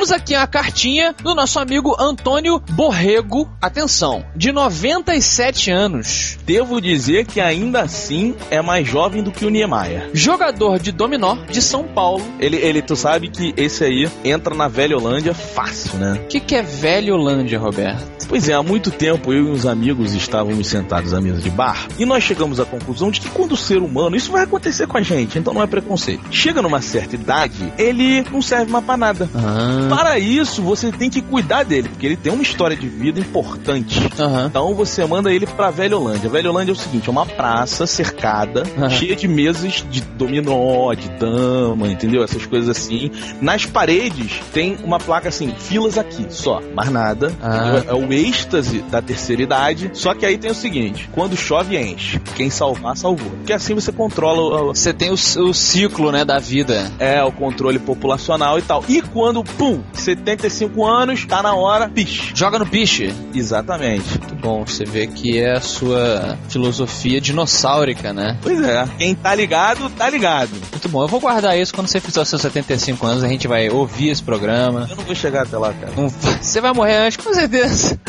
Temos 0.00 0.12
aqui 0.12 0.34
a 0.34 0.46
cartinha 0.46 1.14
do 1.22 1.34
nosso 1.34 1.58
amigo 1.58 1.94
Antônio 2.00 2.58
Borrego. 2.70 3.46
Atenção, 3.60 4.24
de 4.34 4.50
97 4.50 5.70
anos. 5.70 6.38
Devo 6.46 6.80
dizer 6.80 7.26
que 7.26 7.38
ainda 7.38 7.82
assim 7.82 8.34
é 8.50 8.62
mais 8.62 8.88
jovem 8.88 9.22
do 9.22 9.30
que 9.30 9.44
o 9.44 9.50
Niemeyer. 9.50 10.08
Jogador 10.14 10.78
de 10.78 10.90
dominó 10.90 11.36
de 11.50 11.60
São 11.60 11.84
Paulo. 11.84 12.24
Ele, 12.38 12.56
ele, 12.56 12.80
tu 12.80 12.96
sabe 12.96 13.28
que 13.28 13.52
esse 13.58 13.84
aí 13.84 14.10
entra 14.24 14.54
na 14.54 14.68
velha 14.68 14.96
Holândia 14.96 15.34
fácil, 15.34 15.98
né? 15.98 16.18
O 16.24 16.28
que, 16.28 16.40
que 16.40 16.54
é 16.54 16.62
velho 16.62 17.14
Holândia, 17.14 17.58
Roberto? 17.58 18.20
Pois 18.26 18.48
é, 18.48 18.54
há 18.54 18.62
muito 18.62 18.92
tempo 18.92 19.32
eu 19.32 19.48
e 19.48 19.50
uns 19.50 19.66
amigos 19.66 20.14
estávamos 20.14 20.68
sentados 20.68 21.12
à 21.12 21.20
mesa 21.20 21.42
de 21.42 21.50
bar 21.50 21.88
e 21.98 22.06
nós 22.06 22.22
chegamos 22.22 22.60
à 22.60 22.64
conclusão 22.64 23.10
de 23.10 23.20
que 23.20 23.28
quando 23.28 23.52
o 23.52 23.56
ser 23.56 23.78
humano, 23.78 24.14
isso 24.14 24.30
vai 24.30 24.44
acontecer 24.44 24.86
com 24.86 24.96
a 24.96 25.02
gente, 25.02 25.36
então 25.36 25.52
não 25.52 25.62
é 25.62 25.66
preconceito. 25.66 26.22
Chega 26.30 26.62
numa 26.62 26.80
certa 26.80 27.16
idade, 27.16 27.72
ele 27.76 28.24
não 28.30 28.40
serve 28.40 28.70
mais 28.70 28.84
pra 28.84 28.96
nada. 28.96 29.28
Ah. 29.34 29.89
Para 29.90 30.18
isso, 30.18 30.62
você 30.62 30.90
tem 30.92 31.10
que 31.10 31.20
cuidar 31.20 31.64
dele, 31.64 31.88
porque 31.88 32.06
ele 32.06 32.16
tem 32.16 32.32
uma 32.32 32.42
história 32.42 32.76
de 32.76 32.88
vida 32.88 33.20
importante. 33.20 34.00
Aham. 34.18 34.46
Então 34.46 34.74
você 34.74 35.04
manda 35.04 35.32
ele 35.32 35.46
pra 35.46 35.70
Velha 35.70 35.96
Holândia. 35.96 36.28
Velha 36.30 36.50
Holândia 36.50 36.72
é 36.72 36.74
o 36.74 36.76
seguinte: 36.76 37.08
é 37.08 37.12
uma 37.12 37.26
praça 37.26 37.86
cercada, 37.86 38.62
Aham. 38.78 38.90
cheia 38.90 39.16
de 39.16 39.26
mesas 39.28 39.84
de 39.90 40.00
dominó, 40.00 40.92
de 40.94 41.08
dama, 41.10 41.88
entendeu? 41.88 42.22
Essas 42.22 42.46
coisas 42.46 42.68
assim. 42.76 43.10
Nas 43.40 43.66
paredes 43.66 44.40
tem 44.52 44.76
uma 44.84 44.98
placa 44.98 45.28
assim: 45.28 45.52
filas 45.58 45.98
aqui, 45.98 46.26
só, 46.30 46.60
mais 46.74 46.90
nada. 46.90 47.32
Ah. 47.42 47.82
É 47.86 47.94
o 47.94 48.12
êxtase 48.12 48.80
da 48.90 49.00
terceira 49.02 49.42
idade. 49.42 49.90
Só 49.94 50.14
que 50.14 50.24
aí 50.24 50.38
tem 50.38 50.50
o 50.50 50.54
seguinte: 50.54 51.08
quando 51.12 51.36
chove, 51.36 51.76
enche. 51.76 52.20
Quem 52.36 52.50
salvar, 52.50 52.96
salvou. 52.96 53.30
Porque 53.30 53.52
assim 53.52 53.74
você 53.74 53.90
controla 53.92 54.40
o, 54.64 54.74
Você 54.74 54.92
tem 54.92 55.10
o, 55.10 55.14
o 55.14 55.52
ciclo, 55.54 56.10
né, 56.12 56.24
da 56.24 56.38
vida. 56.38 56.90
é, 56.98 57.22
o 57.22 57.32
controle 57.32 57.78
populacional 57.78 58.58
e 58.58 58.62
tal. 58.62 58.84
E 58.88 59.00
quando, 59.02 59.42
pum, 59.42 59.79
75 59.92 60.86
anos, 60.86 61.24
tá 61.26 61.42
na 61.42 61.54
hora, 61.54 61.88
piche. 61.88 62.32
Joga 62.34 62.58
no 62.58 62.66
piche. 62.66 63.14
Exatamente. 63.34 64.18
Muito 64.18 64.34
bom, 64.36 64.64
você 64.64 64.84
vê 64.84 65.06
que 65.06 65.38
é 65.38 65.52
a 65.52 65.60
sua 65.60 66.38
filosofia 66.48 67.20
dinossáurica, 67.20 68.12
né? 68.12 68.38
Pois 68.42 68.60
é. 68.62 68.88
Quem 68.98 69.14
tá 69.14 69.34
ligado, 69.34 69.90
tá 69.90 70.08
ligado. 70.08 70.50
Muito 70.80 70.88
bom, 70.88 71.02
eu 71.02 71.08
vou 71.08 71.20
guardar 71.20 71.58
isso 71.58 71.74
quando 71.74 71.88
você 71.88 72.00
fizer 72.00 72.22
os 72.22 72.28
seus 72.30 72.40
75 72.40 73.06
anos, 73.06 73.22
a 73.22 73.28
gente 73.28 73.46
vai 73.46 73.68
ouvir 73.68 74.08
esse 74.08 74.22
programa. 74.22 74.86
Eu 74.88 74.96
não 74.96 75.04
vou 75.04 75.14
chegar 75.14 75.42
até 75.42 75.58
lá, 75.58 75.74
cara. 75.74 75.92
Não- 75.94 76.08
Você 76.08 76.58
vai 76.58 76.72
morrer 76.72 76.96
antes, 76.96 77.18
com 77.22 77.34
certeza. 77.34 78.00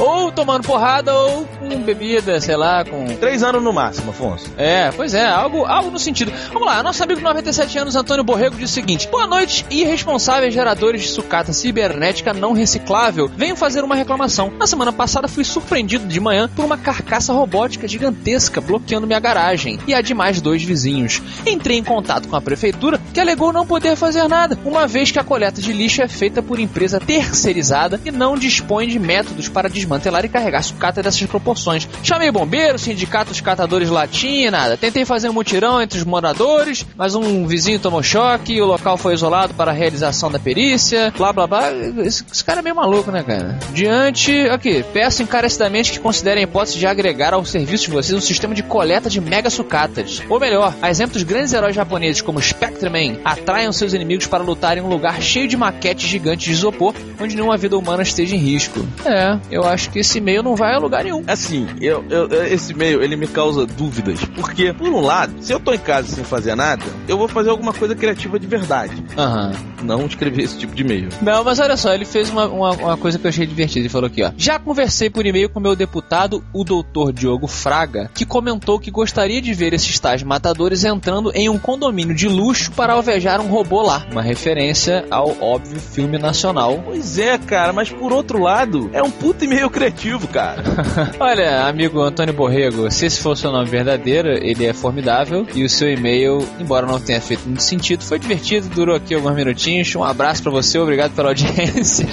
Ou 0.00 0.32
tomando 0.32 0.64
porrada, 0.66 1.14
ou 1.14 1.46
com 1.60 1.68
bebida, 1.82 2.40
sei 2.40 2.56
lá, 2.56 2.84
com. 2.84 3.06
Três 3.20 3.44
anos 3.44 3.62
no 3.62 3.72
máximo, 3.72 4.10
Afonso. 4.10 4.50
É, 4.58 4.90
pois 4.90 5.14
é, 5.14 5.24
algo, 5.24 5.64
algo 5.66 5.88
no 5.88 6.00
sentido. 6.00 6.32
Vamos 6.52 6.66
lá, 6.66 6.82
nosso 6.82 7.00
amigo 7.04 7.20
de 7.20 7.24
97 7.24 7.78
anos, 7.78 7.94
Antônio 7.94 8.24
Borrego, 8.24 8.56
diz 8.56 8.70
o 8.70 8.74
seguinte: 8.74 9.06
Boa 9.06 9.28
noite, 9.28 9.64
irresponsáveis 9.70 10.52
geradores 10.52 11.02
de 11.02 11.08
sucata 11.08 11.52
cibernética 11.52 12.32
não 12.34 12.52
reciclável. 12.54 13.30
Venho 13.36 13.54
fazer 13.54 13.84
uma 13.84 13.94
reclamação. 13.94 14.52
Na 14.58 14.66
semana 14.66 14.92
passada 14.92 15.28
fui 15.28 15.44
surpreendido 15.44 16.06
de 16.08 16.18
manhã 16.18 16.50
por 16.56 16.64
uma 16.64 16.76
carcaça 16.76 17.32
robótica 17.32 17.86
gigantesca 17.86 18.60
bloqueando 18.60 19.06
minha 19.06 19.20
garagem 19.20 19.78
e 19.86 19.94
a 19.94 20.00
de 20.00 20.12
mais 20.12 20.40
dois 20.40 20.64
vizinhos. 20.64 21.22
Entrei 21.46 21.78
em 21.78 21.84
contato 21.84 22.15
com 22.24 22.36
a 22.36 22.40
prefeitura, 22.40 23.00
que 23.12 23.20
alegou 23.20 23.52
não 23.52 23.66
poder 23.66 23.96
fazer 23.96 24.26
nada, 24.28 24.58
uma 24.64 24.86
vez 24.86 25.10
que 25.10 25.18
a 25.18 25.24
coleta 25.24 25.60
de 25.60 25.72
lixo 25.72 26.02
é 26.02 26.08
feita 26.08 26.42
por 26.42 26.58
empresa 26.58 26.98
terceirizada 26.98 28.00
e 28.04 28.10
não 28.10 28.36
dispõe 28.36 28.88
de 28.88 28.98
métodos 28.98 29.48
para 29.48 29.68
desmantelar 29.68 30.24
e 30.24 30.28
carregar 30.28 30.62
sucata 30.62 31.02
dessas 31.02 31.22
proporções. 31.26 31.88
Chamei 32.02 32.30
bombeiro, 32.30 32.78
sindicato 32.78 33.30
dos 33.30 33.40
catadores 33.40 33.90
latinha, 33.90 34.50
nada. 34.50 34.76
Tentei 34.76 35.04
fazer 35.04 35.28
um 35.28 35.32
mutirão 35.32 35.80
entre 35.82 35.98
os 35.98 36.04
moradores, 36.04 36.86
mas 36.96 37.14
um 37.14 37.46
vizinho 37.46 37.78
tomou 37.78 38.02
choque, 38.02 38.60
o 38.60 38.66
local 38.66 38.96
foi 38.96 39.14
isolado 39.14 39.54
para 39.54 39.70
a 39.70 39.74
realização 39.74 40.30
da 40.30 40.38
perícia, 40.38 41.12
blá 41.16 41.32
blá 41.32 41.46
blá. 41.46 41.72
Esse, 42.04 42.24
esse 42.32 42.44
cara 42.44 42.60
é 42.60 42.62
meio 42.62 42.76
maluco, 42.76 43.10
né, 43.10 43.22
cara? 43.22 43.58
Diante, 43.72 44.32
aqui, 44.48 44.84
peço 44.92 45.22
encarecidamente 45.22 45.92
que 45.92 46.00
considerem 46.00 46.44
a 46.44 46.46
hipótese 46.46 46.78
de 46.78 46.86
agregar 46.86 47.34
ao 47.34 47.44
serviço 47.44 47.84
de 47.84 47.90
vocês 47.90 48.16
um 48.16 48.20
sistema 48.20 48.54
de 48.54 48.62
coleta 48.62 49.10
de 49.10 49.20
mega 49.20 49.50
sucatas. 49.50 50.22
Ou 50.28 50.38
melhor, 50.38 50.74
a 50.80 50.90
exemplo 50.90 51.14
dos 51.14 51.22
grandes 51.22 51.52
heróis 51.52 51.74
japoneses 51.74 52.05
como 52.20 52.40
Spectreman, 52.40 53.18
atraiam 53.24 53.72
seus 53.72 53.92
inimigos 53.92 54.26
para 54.26 54.42
lutar 54.42 54.76
em 54.78 54.80
um 54.80 54.88
lugar 54.88 55.20
cheio 55.22 55.46
de 55.48 55.56
maquetes 55.56 56.08
gigantes 56.08 56.46
de 56.46 56.52
isopor, 56.52 56.94
onde 57.20 57.34
nenhuma 57.34 57.56
vida 57.56 57.76
humana 57.76 58.02
esteja 58.02 58.34
em 58.34 58.38
risco. 58.38 58.86
É, 59.04 59.38
eu 59.50 59.64
acho 59.64 59.90
que 59.90 59.98
esse 60.00 60.18
e-mail 60.18 60.42
não 60.42 60.56
vai 60.56 60.74
a 60.74 60.78
lugar 60.78 61.04
nenhum. 61.04 61.22
Assim, 61.26 61.66
eu, 61.80 62.04
eu- 62.10 62.26
esse 62.46 62.72
e-mail, 62.72 63.02
ele 63.02 63.16
me 63.16 63.26
causa 63.26 63.66
dúvidas. 63.66 64.20
Porque, 64.34 64.72
por 64.72 64.88
um 64.88 65.00
lado, 65.00 65.32
se 65.40 65.52
eu 65.52 65.60
tô 65.60 65.72
em 65.72 65.78
casa 65.78 66.08
sem 66.14 66.24
fazer 66.24 66.54
nada, 66.54 66.84
eu 67.08 67.16
vou 67.18 67.28
fazer 67.28 67.50
alguma 67.50 67.72
coisa 67.72 67.94
criativa 67.94 68.38
de 68.38 68.46
verdade. 68.46 69.02
Aham. 69.16 69.52
Não 69.82 70.06
escrever 70.06 70.42
esse 70.42 70.58
tipo 70.58 70.74
de 70.74 70.82
e-mail. 70.82 71.08
Não, 71.22 71.44
mas 71.44 71.58
olha 71.60 71.76
só, 71.76 71.92
ele 71.94 72.04
fez 72.04 72.30
uma, 72.30 72.46
uma, 72.46 72.70
uma 72.72 72.96
coisa 72.96 73.18
que 73.18 73.26
eu 73.26 73.28
achei 73.28 73.46
divertida. 73.46 73.80
Ele 73.80 73.88
falou 73.88 74.06
aqui, 74.06 74.22
ó. 74.22 74.32
Já 74.36 74.58
conversei 74.58 75.10
por 75.10 75.24
e-mail 75.26 75.48
com 75.50 75.60
meu 75.60 75.76
deputado, 75.76 76.42
o 76.52 76.64
doutor 76.64 77.12
Diogo 77.12 77.46
Fraga, 77.46 78.10
que 78.14 78.24
comentou 78.24 78.78
que 78.80 78.90
gostaria 78.90 79.40
de 79.40 79.52
ver 79.54 79.72
esses 79.74 79.98
tais 80.00 80.22
matadores 80.22 80.82
entrando 80.84 81.30
em 81.34 81.48
um 81.48 81.58
condomínio 81.58 81.95
de 82.04 82.28
luxo 82.28 82.70
para 82.72 82.92
alvejar 82.92 83.40
um 83.40 83.48
robô 83.48 83.82
lá. 83.82 84.06
Uma 84.10 84.22
referência 84.22 85.04
ao 85.10 85.36
óbvio 85.40 85.80
filme 85.80 86.18
nacional. 86.18 86.82
Pois 86.84 87.18
é, 87.18 87.38
cara, 87.38 87.72
mas 87.72 87.90
por 87.90 88.12
outro 88.12 88.40
lado, 88.40 88.90
é 88.92 89.02
um 89.02 89.10
puta 89.10 89.44
e-mail 89.44 89.70
criativo, 89.70 90.26
cara. 90.28 90.62
Olha, 91.18 91.66
amigo 91.66 92.00
Antônio 92.00 92.34
Borrego, 92.34 92.90
se 92.90 93.06
esse 93.06 93.20
for 93.20 93.30
o 93.30 93.36
seu 93.36 93.50
nome 93.50 93.68
verdadeiro, 93.68 94.28
ele 94.28 94.66
é 94.66 94.72
formidável. 94.72 95.46
E 95.54 95.64
o 95.64 95.68
seu 95.68 95.90
e-mail, 95.90 96.46
embora 96.58 96.86
não 96.86 97.00
tenha 97.00 97.20
feito 97.20 97.46
muito 97.46 97.62
sentido, 97.62 98.02
foi 98.02 98.18
divertido, 98.18 98.68
durou 98.68 98.96
aqui 98.96 99.14
alguns 99.14 99.34
minutinhos. 99.34 99.94
Um 99.94 100.04
abraço 100.04 100.42
pra 100.42 100.52
você, 100.52 100.78
obrigado 100.78 101.14
pela 101.14 101.28
audiência. 101.28 102.06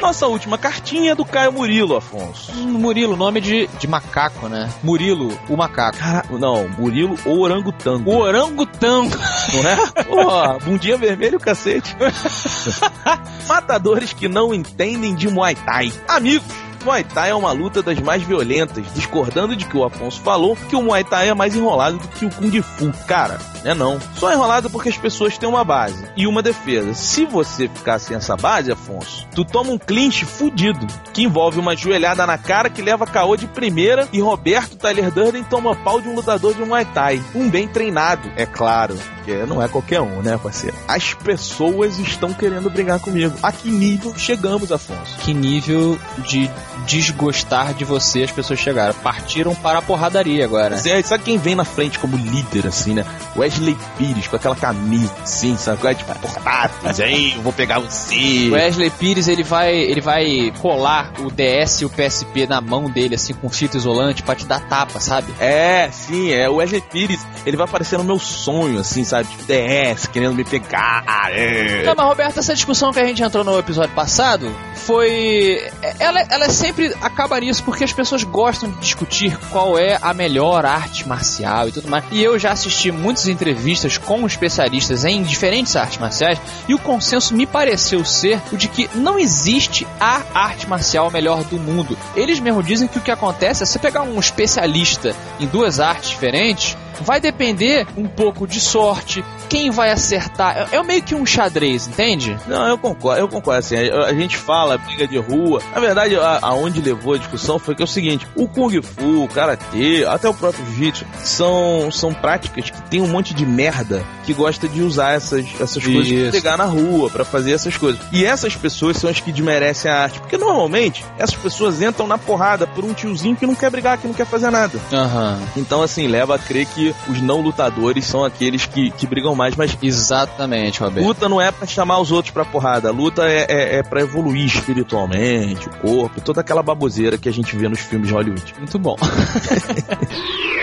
Nossa 0.00 0.26
última 0.26 0.56
cartinha 0.56 1.12
é 1.12 1.14
do 1.14 1.24
Caio 1.24 1.52
Murilo, 1.52 1.94
Afonso. 1.96 2.52
Hum, 2.52 2.78
Murilo, 2.78 3.16
nome 3.16 3.40
de, 3.40 3.66
de 3.66 3.86
macaco, 3.86 4.48
né? 4.48 4.68
Murilo, 4.82 5.38
o 5.48 5.56
macaco. 5.56 5.98
Cara, 5.98 6.24
não, 6.30 6.68
Murilo 6.68 7.18
ou 7.26 7.40
orangotango. 7.40 8.10
O 8.10 8.18
orangotango. 8.18 9.10
Não 9.52 9.68
é? 9.68 10.04
Pô, 10.04 10.58
bundinha 10.64 10.96
vermelho, 10.96 11.38
cacete. 11.38 11.96
Matadores 13.48 14.12
que 14.12 14.28
não 14.28 14.54
entendem 14.54 15.14
de 15.14 15.28
Muay 15.28 15.54
Thai. 15.54 15.92
Amigos, 16.06 16.46
Muay 16.84 17.04
Thai 17.04 17.30
é 17.30 17.34
uma 17.34 17.52
luta 17.52 17.82
das 17.82 17.98
mais 17.98 18.22
violentas, 18.22 18.84
discordando 18.94 19.54
de 19.54 19.66
que 19.66 19.76
o 19.76 19.84
Afonso 19.84 20.20
falou 20.20 20.56
que 20.56 20.76
o 20.76 20.82
Muay 20.82 21.04
Thai 21.04 21.28
é 21.28 21.34
mais 21.34 21.54
enrolado 21.54 21.98
do 21.98 22.08
que 22.08 22.26
o 22.26 22.30
Kung 22.30 22.62
Fu. 22.62 22.90
Cara, 23.06 23.38
é 23.64 23.74
não. 23.74 23.98
Só 24.14 24.30
é 24.30 24.34
enrolado 24.34 24.70
porque 24.70 24.88
as 24.88 24.96
pessoas 24.96 25.36
têm 25.36 25.48
uma 25.48 25.64
base 25.64 26.06
e 26.16 26.26
uma 26.26 26.42
defesa. 26.42 26.94
Se 26.94 27.24
você 27.24 27.68
ficar 27.68 27.98
sem 27.98 28.16
essa 28.16 28.36
base, 28.36 28.72
Afonso, 28.72 29.26
tu 29.34 29.44
toma 29.44 29.70
um 29.70 29.78
clinch 29.78 30.24
fudido, 30.24 30.86
que 31.12 31.22
envolve 31.22 31.58
uma 31.58 31.76
joelhada 31.76 32.26
na 32.26 32.38
cara 32.38 32.70
que 32.70 32.82
leva 32.82 33.06
caô 33.06 33.36
de 33.36 33.46
primeira 33.46 34.08
e 34.12 34.20
Roberto 34.20 34.76
Tyler 34.76 35.10
Durden 35.10 35.44
toma 35.44 35.76
pau 35.76 36.00
de 36.00 36.08
um 36.08 36.14
lutador 36.14 36.54
de 36.54 36.64
Muay 36.64 36.84
Thai. 36.86 37.22
Um 37.34 37.48
bem 37.50 37.68
treinado, 37.68 38.30
é 38.36 38.46
claro. 38.46 38.96
Porque 39.16 39.34
não 39.46 39.62
é 39.62 39.68
qualquer 39.68 40.00
um, 40.00 40.22
né, 40.22 40.38
parceiro? 40.42 40.76
As 40.88 41.14
pessoas 41.14 41.98
estão 41.98 42.32
querendo 42.32 42.70
brigar 42.70 42.98
comigo. 43.00 43.34
A 43.42 43.52
que 43.52 43.70
nível 43.70 44.14
chegamos, 44.16 44.72
Afonso? 44.72 45.18
Que 45.18 45.34
nível 45.34 45.98
de 46.26 46.50
desgostar 46.80 47.74
de 47.74 47.84
você 47.84 48.22
as 48.22 48.30
pessoas 48.30 48.58
chegaram? 48.58 48.94
Partiram 48.94 49.54
para 49.54 49.78
a 49.78 49.82
porradaria 49.82 50.44
agora. 50.44 50.76
Zé, 50.76 51.00
sabe 51.02 51.24
quem 51.24 51.38
vem 51.38 51.54
na 51.54 51.64
frente 51.64 51.98
como 51.98 52.16
líder, 52.16 52.66
assim, 52.66 52.94
né? 52.94 53.04
Wesley 53.36 53.76
Pires, 53.96 54.26
com 54.26 54.36
aquela 54.36 54.56
camisa, 54.56 55.12
assim, 55.22 55.56
sabe? 55.56 55.86
É 55.86 55.94
portátil, 55.94 57.06
hein? 57.06 57.32
Eu 57.36 57.42
vou 57.42 57.52
pegar 57.52 57.78
você. 57.78 58.48
Wesley 58.50 58.90
Pires, 58.90 59.28
ele 59.28 59.42
vai, 59.42 59.74
ele 59.74 60.00
vai 60.00 60.52
colar 60.60 61.12
o 61.20 61.30
DS 61.30 61.82
e 61.82 61.84
o 61.84 61.90
PSP 61.90 62.46
na 62.46 62.60
mão 62.60 62.90
dele, 62.90 63.14
assim, 63.14 63.34
com 63.34 63.48
fita 63.48 63.76
isolante 63.76 64.22
pra 64.22 64.34
te 64.34 64.46
dar 64.46 64.60
tapa, 64.60 65.00
sabe? 65.00 65.32
É, 65.40 65.88
sim, 65.90 66.32
é. 66.32 66.48
O 66.48 66.56
Wesley 66.56 66.80
Pires, 66.80 67.20
ele 67.46 67.56
vai 67.56 67.66
aparecer 67.66 67.98
no 67.98 68.04
meu 68.04 68.18
sonho, 68.18 68.78
assim, 68.78 69.04
sabe? 69.04 69.28
Tipo, 69.28 69.44
DS, 69.44 70.06
querendo 70.06 70.34
me 70.34 70.44
pegar. 70.44 71.04
É. 71.30 71.82
Não, 71.84 71.94
mas 71.96 72.06
Roberto, 72.06 72.38
essa 72.38 72.54
discussão 72.54 72.92
que 72.92 73.00
a 73.00 73.04
gente 73.04 73.22
entrou 73.22 73.44
no 73.44 73.58
episódio 73.58 73.94
passado 73.94 74.50
foi. 74.74 75.70
Ela, 75.98 76.20
ela 76.30 76.48
sempre 76.48 76.69
acaba 77.00 77.38
nisso 77.40 77.62
porque 77.64 77.84
as 77.84 77.92
pessoas 77.92 78.22
gostam 78.22 78.70
de 78.70 78.78
discutir 78.78 79.36
qual 79.50 79.78
é 79.78 79.98
a 80.00 80.14
melhor 80.14 80.64
arte 80.64 81.06
marcial 81.06 81.68
e 81.68 81.72
tudo 81.72 81.88
mais. 81.88 82.04
E 82.10 82.22
eu 82.22 82.38
já 82.38 82.52
assisti 82.52 82.90
muitas 82.90 83.28
entrevistas 83.28 83.98
com 83.98 84.26
especialistas 84.26 85.04
em 85.04 85.22
diferentes 85.22 85.76
artes 85.76 85.98
marciais 85.98 86.38
e 86.68 86.74
o 86.74 86.78
consenso 86.78 87.34
me 87.34 87.46
pareceu 87.46 88.04
ser 88.04 88.40
o 88.52 88.56
de 88.56 88.68
que 88.68 88.88
não 88.94 89.18
existe 89.18 89.86
a 89.98 90.22
arte 90.34 90.68
marcial 90.68 91.10
melhor 91.10 91.44
do 91.44 91.58
mundo. 91.58 91.96
Eles 92.14 92.40
mesmo 92.40 92.62
dizem 92.62 92.88
que 92.88 92.98
o 92.98 93.02
que 93.02 93.10
acontece 93.10 93.62
é 93.62 93.66
você 93.66 93.78
pegar 93.78 94.02
um 94.02 94.18
especialista 94.18 95.14
em 95.38 95.46
duas 95.46 95.80
artes 95.80 96.10
diferentes 96.10 96.76
vai 97.00 97.20
depender 97.20 97.86
um 97.96 98.06
pouco 98.06 98.46
de 98.46 98.60
sorte, 98.60 99.24
quem 99.48 99.70
vai 99.70 99.90
acertar. 99.90 100.68
É, 100.72 100.76
é 100.76 100.82
meio 100.82 101.02
que 101.02 101.14
um 101.14 101.24
xadrez, 101.24 101.88
entende? 101.88 102.36
Não, 102.46 102.66
eu 102.66 102.78
concordo, 102.78 103.20
eu 103.20 103.28
concordo 103.28 103.58
assim. 103.58 103.76
A, 103.76 104.06
a 104.06 104.14
gente 104.14 104.36
fala 104.36 104.78
briga 104.78 105.06
de 105.06 105.18
rua. 105.18 105.60
Na 105.74 105.80
verdade, 105.80 106.16
a, 106.16 106.38
aonde 106.42 106.80
levou 106.80 107.14
a 107.14 107.18
discussão 107.18 107.58
foi 107.58 107.74
que 107.74 107.82
é 107.82 107.84
o 107.84 107.88
seguinte: 107.88 108.26
o 108.34 108.46
Kung 108.46 108.80
Fu, 108.82 109.24
o 109.24 109.28
Karatê, 109.28 110.04
até 110.06 110.28
o 110.28 110.34
próprio 110.34 110.64
Jiu-Jitsu 110.66 111.04
são, 111.22 111.90
são 111.90 112.12
práticas 112.12 112.70
que 112.70 112.82
tem 112.82 113.00
um 113.00 113.08
monte 113.08 113.34
de 113.34 113.44
merda 113.46 114.04
que 114.24 114.32
gosta 114.32 114.68
de 114.68 114.82
usar 114.82 115.12
essas, 115.12 115.46
essas 115.60 115.84
coisas 115.84 116.22
pra 116.22 116.30
pegar 116.30 116.56
na 116.56 116.64
rua, 116.64 117.10
para 117.10 117.24
fazer 117.24 117.52
essas 117.52 117.76
coisas. 117.76 118.00
E 118.12 118.24
essas 118.24 118.54
pessoas 118.54 118.96
são 118.96 119.10
as 119.10 119.20
que 119.20 119.32
desmerecem 119.32 119.90
a 119.90 120.02
arte. 120.02 120.20
Porque 120.20 120.36
normalmente 120.36 121.04
essas 121.18 121.36
pessoas 121.36 121.80
entram 121.82 122.06
na 122.06 122.18
porrada 122.18 122.66
por 122.66 122.84
um 122.84 122.92
tiozinho 122.92 123.36
que 123.36 123.46
não 123.46 123.54
quer 123.54 123.70
brigar, 123.70 123.98
que 123.98 124.06
não 124.06 124.14
quer 124.14 124.26
fazer 124.26 124.50
nada. 124.50 124.78
Aham. 124.92 125.40
Então, 125.56 125.82
assim, 125.82 126.06
leva 126.06 126.34
a 126.36 126.38
crer 126.38 126.66
que 126.66 126.89
os 127.08 127.20
não 127.20 127.40
lutadores 127.40 128.04
são 128.04 128.24
aqueles 128.24 128.66
que, 128.66 128.90
que 128.90 129.06
brigam 129.06 129.34
mais, 129.34 129.56
mas 129.56 129.76
Exatamente, 129.82 130.80
Roberto. 130.80 131.06
luta 131.06 131.28
não 131.28 131.40
é 131.40 131.50
pra 131.50 131.66
chamar 131.66 132.00
os 132.00 132.10
outros 132.12 132.32
pra 132.32 132.44
porrada, 132.44 132.90
luta 132.90 133.26
é, 133.26 133.46
é, 133.48 133.76
é 133.78 133.82
pra 133.82 134.00
evoluir 134.00 134.46
espiritualmente, 134.46 135.68
o 135.68 135.76
corpo, 135.76 136.20
toda 136.20 136.40
aquela 136.40 136.62
baboseira 136.62 137.18
que 137.18 137.28
a 137.28 137.32
gente 137.32 137.56
vê 137.56 137.68
nos 137.68 137.80
filmes 137.80 138.08
de 138.08 138.14
Hollywood. 138.14 138.54
Muito 138.58 138.78
bom. 138.78 138.96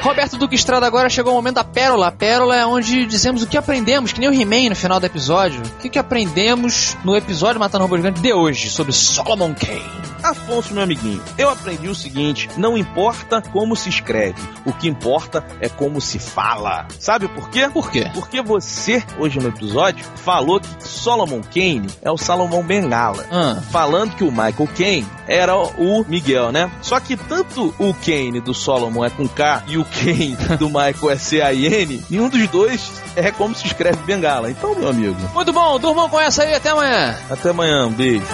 Roberto 0.00 0.38
Duque 0.38 0.54
Estrada, 0.54 0.86
agora 0.86 1.10
chegou 1.10 1.32
o 1.32 1.36
momento 1.36 1.56
da 1.56 1.64
pérola. 1.64 2.06
A 2.06 2.12
pérola 2.12 2.56
é 2.56 2.64
onde 2.64 3.04
dizemos 3.06 3.42
o 3.42 3.46
que 3.46 3.58
aprendemos, 3.58 4.12
que 4.12 4.20
nem 4.20 4.28
o 4.28 4.32
He-Man 4.32 4.70
no 4.70 4.76
final 4.76 5.00
do 5.00 5.06
episódio. 5.06 5.60
O 5.60 5.78
que, 5.80 5.88
que 5.88 5.98
aprendemos 5.98 6.96
no 7.04 7.16
episódio 7.16 7.58
Matando 7.58 7.84
Robô 7.84 7.96
Gigante 7.96 8.20
de 8.20 8.32
hoje, 8.32 8.70
sobre 8.70 8.92
Solomon 8.92 9.54
Kane. 9.54 10.08
Afonso, 10.22 10.74
meu 10.74 10.82
amiguinho, 10.82 11.22
eu 11.36 11.48
aprendi 11.48 11.88
o 11.88 11.94
seguinte: 11.94 12.50
não 12.56 12.76
importa 12.76 13.40
como 13.40 13.76
se 13.76 13.88
escreve, 13.88 14.40
o 14.64 14.72
que 14.72 14.88
importa 14.88 15.44
é 15.60 15.68
como 15.68 16.00
se 16.00 16.18
fala. 16.18 16.86
Sabe 16.98 17.28
por 17.28 17.48
quê? 17.50 17.68
Por 17.68 17.90
quê? 17.90 18.10
Porque 18.12 18.42
você, 18.42 19.02
hoje 19.18 19.38
no 19.38 19.48
episódio, 19.48 20.04
falou 20.16 20.60
que 20.60 20.68
Solomon 20.80 21.40
Kane 21.40 21.88
é 22.02 22.10
o 22.10 22.16
Salomão 22.16 22.62
Bengala. 22.62 23.24
Ah. 23.30 23.60
Falando 23.70 24.16
que 24.16 24.24
o 24.24 24.30
Michael 24.30 24.68
Kane 24.76 25.06
era 25.26 25.56
o 25.56 26.04
Miguel, 26.06 26.50
né? 26.50 26.70
Só 26.82 26.98
que 26.98 27.16
tanto 27.16 27.74
o 27.78 27.94
Kane 27.94 28.40
do 28.40 28.52
Solomon 28.54 29.04
é 29.04 29.10
com 29.10 29.28
K 29.28 29.64
e 29.68 29.78
o 29.78 29.84
Kane 29.88 30.36
do 30.58 30.66
Michael 30.68 31.10
é 31.10 31.16
C-A-I-N, 31.18 32.02
nenhum 32.10 32.28
dos 32.28 32.46
dois 32.48 32.90
é 33.16 33.30
como 33.30 33.54
se 33.54 33.66
escreve 33.66 33.98
Bengala. 34.04 34.50
Então, 34.50 34.74
meu 34.74 34.88
amigo, 34.88 35.16
Muito 35.34 35.52
bom, 35.52 35.78
durmam 35.78 36.08
com 36.08 36.20
essa 36.20 36.42
aí, 36.42 36.54
até 36.54 36.70
amanhã. 36.70 37.16
até 37.30 37.50
amanhã, 37.50 37.86
um 37.86 37.92
beijo. 37.92 38.24